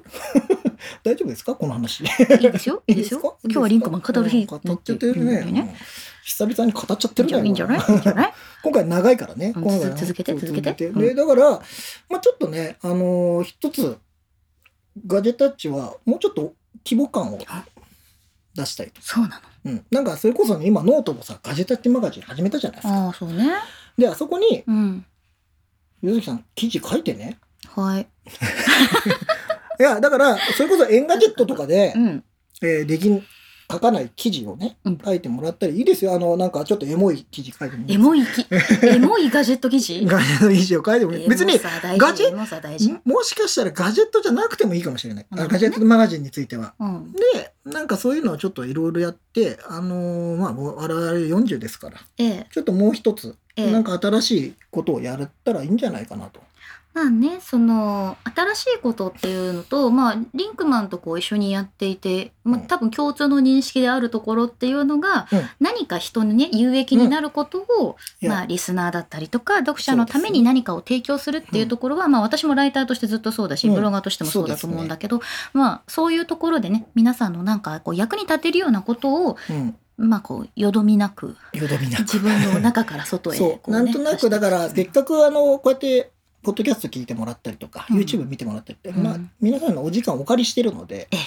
[1.04, 1.56] 大丈夫ですか？
[1.56, 2.02] この話。
[2.04, 2.84] いいですよ。
[2.88, 3.38] いいですよ。
[3.44, 5.42] 今日はリンクマン語る日うん語っちゃってるね。
[5.46, 5.60] ね。
[5.62, 5.70] うん。
[6.24, 7.80] 久々に語っちゃってるいいんじゃない？
[7.80, 8.34] いいんじゃない？
[8.64, 9.54] 今回長いからね。
[9.56, 10.90] うん今回続けて続けて。
[10.92, 11.50] で、だから、
[12.10, 13.98] まあちょっとね、あのー一つ、
[15.06, 16.54] ガジェタッチはもうちょっと
[16.88, 17.40] 規模感を
[18.56, 19.02] 出したいと。
[19.02, 19.86] そうなのうん。
[19.92, 22.94] なんか、それこそね、今ノートもさ、ガジェタッチマガジン始めたじゃないですか。
[23.06, 23.50] ああそうね
[23.98, 25.06] で、あそこに、うん
[26.02, 27.38] ゆずきさん、記事書いてね。
[27.76, 28.08] はい
[29.80, 32.24] いや、だから、それこそエンガジェットとかでう、ん
[32.62, 33.24] えーできん、
[33.70, 36.16] 書かない記事をねうん、書いてもらったり、いいですよ。
[36.16, 38.46] あの、なんかちょっとエモい記事書いてもエモいき
[38.88, 40.06] エモいガジェット記事？
[40.06, 41.28] ガジェットの記事を書いてもいい。
[41.28, 41.60] 別に
[41.98, 45.26] ガジェエモさ大事ももしかしたらガジェットじゃなくてもいいかもしれない。
[45.32, 46.74] ガジェットマガジンについては。
[46.80, 56.40] うんで、なんかそういうのをちょっといろいろやって、あのーまあ、我々40ですから、ええちょっともう一つ、ええなんか新しいことをやったらいいんじゃないかなと。
[56.98, 62.66] まあねその新しいことっていうのとまあリンクマンとこう一緒にやっていて、まあ、うん。
[62.66, 65.42] 多分共通の認識であるところっていうのが、うん。
[65.60, 73.76] 何か人にね有益になることを、いやまあ、リスナーだったりとか読者のために何かを提供するっていうところは、まあ、私もライターとしてずっとそうだし、うん。
[73.76, 75.22] ブロガーとしてもそうだと思うんだけど、
[75.54, 79.76] まあ、そういうところでね皆さんのなんかこう役に立てるようなことを、うん。
[79.98, 82.00] まあ、こうよどみなくよどみなく。
[82.02, 86.12] 自分の中から外へそう、こねなんとなくだから、せっかくあの、こうやって、
[86.44, 87.98] ポッドキャスト聞いてもらったりとか、うん。
[88.00, 89.04] YouTube 見てもらったりって、うん。
[89.04, 91.20] まあ、皆さんのお時間をお借りしてるのでええ、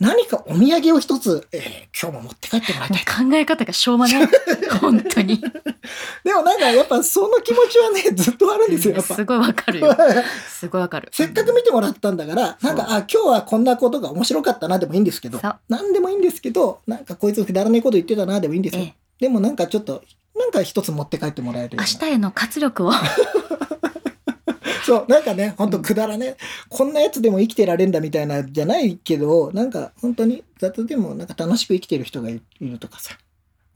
[0.00, 1.62] 何かお土産を一つ、えー
[2.00, 3.04] 今日も持って帰ってもらいたい。
[3.04, 4.26] 考え方がしょうもない。
[4.80, 5.40] 本当に。
[6.24, 9.14] でもなんかやっぱその気持ちはね、 ずっとあるんですよ、やっぱ。
[9.14, 9.96] すごいわかるよ。
[10.48, 11.08] すごいわかる。
[11.12, 18.82] せっかく見てもらったんだから、なんか、あ、今日はこんなことが面白かったなでもいいんですけどなんでもいいんですけど、なんかこいつくだらないこと言ってたなでもいいんですよ。
[18.82, 18.94] ええ。
[19.20, 20.02] でもなんかちょっと、
[20.36, 21.76] なんか一つ持って帰ってもらえる。
[21.78, 22.92] 明日への活力を
[24.86, 26.36] そう、なんかね、ほんとくだらね、
[26.68, 33.16] こんなやつでも生きてられんだみたいなじゃないけど、なんか本当に雑でもなんか楽しく生きてる人がいいるとかさ、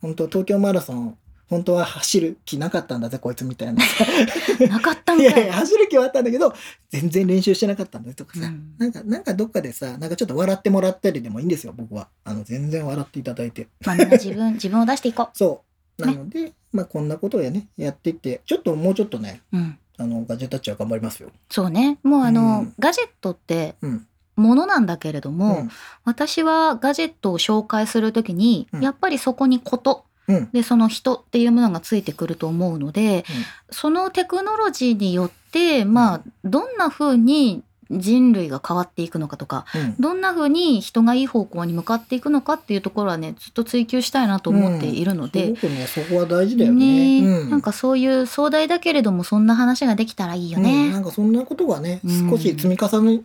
[0.01, 1.17] 本当東京マラソン、
[1.49, 4.05] 本当は走る気なかったんだぜ、こいつみたいなさ。
[4.67, 6.53] なかったんかいいやいや、走る気はあったんだけど、
[6.89, 12.09] 全然練習してなかったんだよとかさ、うんなんか、なんかどっかでさ、なんかちょっと笑ってもらったりでもいいんですよ、僕は。
[12.25, 13.67] あの、全然笑っていただいて。
[13.85, 15.63] まあみんな自分 自分を出していこそ
[15.97, 16.05] う。
[16.05, 21.29] なので、まあこんなことをやね、やっていって、ちょっともうちょっとね、う、うん、あの、ガジェタッチは頑張りますよ。
[21.49, 21.97] そうね。
[22.03, 22.73] もうあの、うん。
[22.79, 24.07] ガジェットってうん。
[24.35, 25.69] ものなんだけれども、うん。
[26.05, 28.81] 私はガジェットを紹介するときに、うん。
[28.81, 30.49] やっぱりそこにことうん。
[30.51, 33.25] でその人っていうものがついてくると思うので、
[33.71, 47.19] そのテクノロジーによってまあどんな風に人類が変わっていくのかとかうんどんな風に人がいい方向に向かっていくのかっていうところはねずっと追求したいなと思っているのすで、ごくねそこは大事だよね。
[47.21, 50.91] ねうんなんかそういう壮大だけれどもそんな話ができたらいいようん、ね。
[50.91, 53.21] なんかそんなことがね、うん少し積み重ね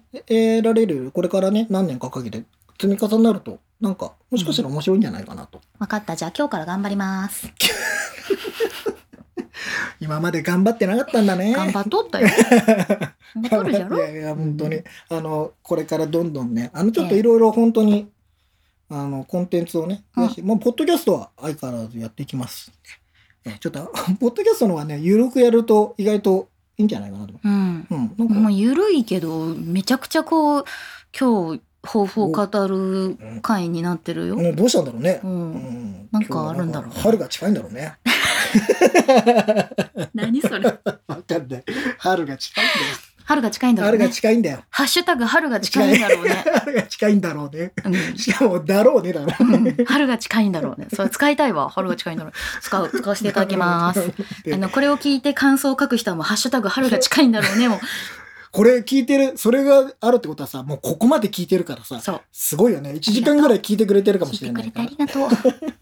[0.62, 2.44] られる、これからね、何年かかけて
[2.80, 5.60] 積み重なると、なんか、もしかしたら面白いんじゃないかなと。
[5.78, 7.48] わかったじゃあ今日から頑張ります。
[10.00, 11.52] 今まで頑張ってなかったんだね。
[11.54, 12.28] 頑張っとったよ。
[13.36, 13.96] 頑張っとるじゃろ？
[13.96, 18.10] いやいや、本当に、あの、これからどんどんね、あの、ちょっといろいろ本当に、
[18.88, 22.72] あの、コンテンツをね、うんポッドキャストは相変わらずやっていきます。
[23.44, 23.80] えちょっと、
[24.20, 27.34] ポッドキャストのはね、ゆるくやると意外といいんじゃないかなと。
[27.42, 27.86] うん。
[27.90, 30.64] うん、なんか、もう緩いけどめちゃくちゃこう
[31.18, 34.36] 今日抱負を語る回になってるよ。
[34.36, 35.20] もうどうしたんだろうね。
[35.24, 35.26] う。
[35.26, 37.94] うんんなんかあるんだろう春が近いんだろうね。
[40.14, 40.66] 何それ？
[40.66, 40.72] わ
[41.26, 41.64] かんない。
[41.98, 42.96] 春が近いんだよ。
[43.24, 44.12] 春が近いんだろう春がね。
[44.12, 44.64] 近いんだよ。
[44.70, 46.30] ハッシュタグ春が近いんだろうね。
[46.54, 47.72] 春が近いんだろうね。
[47.84, 49.74] うんしかも、だろうねだろうね。
[49.78, 50.88] うん春が近いんだろうね。
[50.94, 51.70] それ使いたいわ。
[51.70, 52.32] 春が近いんだろう。
[52.60, 54.12] 使う、使わせていただきます。
[54.52, 57.68] あの、これを聞いて感想を書く人はもう、ハッシュタグ春が近いんだろうね。
[57.68, 57.80] も
[58.50, 62.20] これ聞いてる、それがあるってことはさ、もうここまで聞いてるからさう、、そう。
[62.32, 62.90] すごいよね。
[62.90, 65.46] 1時間ぐらい聞いてくれてるかもし聞いてくれれないからてあり。
[65.46, 65.72] がとう。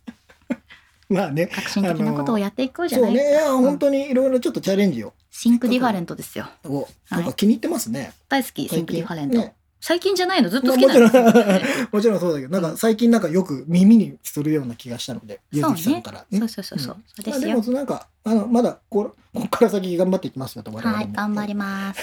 [1.15, 1.47] まあね。
[1.49, 3.11] 革新的なことをやっていこうじゃない？
[3.17, 3.31] そうね。
[3.31, 5.13] いや、本当にいろいろちょっとチャレンジを。
[5.31, 6.47] Think different ですよ。
[6.65, 8.13] をなんか気に入ってますね。
[8.29, 9.39] 大好き、 Think different。
[9.39, 10.51] ね最近じゃないの？
[10.51, 11.41] ずっとまあ好きもちろんなんで
[11.73, 11.89] すよ。
[11.93, 16.27] もちろんそうだけど、なんか最近なんかよく耳にするような気がしたので、ゆずきさんから。
[16.31, 16.97] そうそうそうそう。
[17.07, 17.63] そうでますあでよ。
[17.63, 22.01] もなんか、あの、まだこ、ここから先頑張っていきますよと、我々もはい、頑張ります。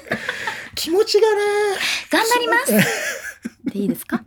[0.76, 1.36] 気持ちがね、
[2.10, 2.72] 頑張ります。
[3.70, 4.22] でいいですか？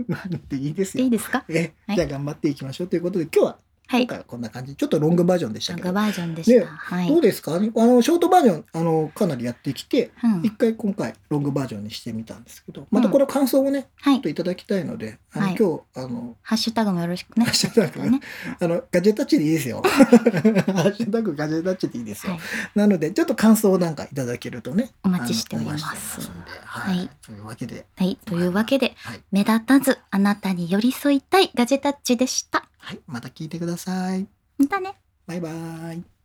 [0.49, 1.09] でいいですよでいい。
[1.09, 1.43] ですか？
[1.49, 3.57] え、はいじゃあ頑張っていきましょうということで、今日は、
[3.89, 4.01] はい。
[4.01, 4.75] 今回はこんな感じ。
[4.75, 5.85] ちょっとロングバージョンでしたけど。
[5.85, 6.59] ロングバージョンでした。
[6.59, 7.07] ねはい。
[7.07, 7.55] どうですか？
[7.55, 14.29] あの、ショートバージョン、あの、かなりやってきて、うん一回今回ロングバージョンにしてみたんですけど、またこの感想をね、はいちょっと。
[14.29, 17.45] いただきたいので、あの、はい今日、あの、ハッシュタグもよろしくね。
[17.45, 18.19] ハッシュタグね。
[18.59, 19.81] あの、ガジェタッチでいいですよ。
[19.87, 22.33] ハッシュタグガジェタッチでいいですよ。
[22.33, 22.41] はい。
[22.75, 24.91] なので、ちょっと感想をなんかいただけるとね。
[25.03, 26.29] お待ちしております
[27.25, 28.17] というわけで、はい。
[28.25, 29.21] というわけで、はい。
[29.31, 32.67] 目立たずあなたに寄り添いたいガジェタッチでした。
[32.87, 33.01] はい。
[33.05, 34.25] また聞いてください。
[34.57, 34.97] またね。
[35.25, 36.16] バイバーイ。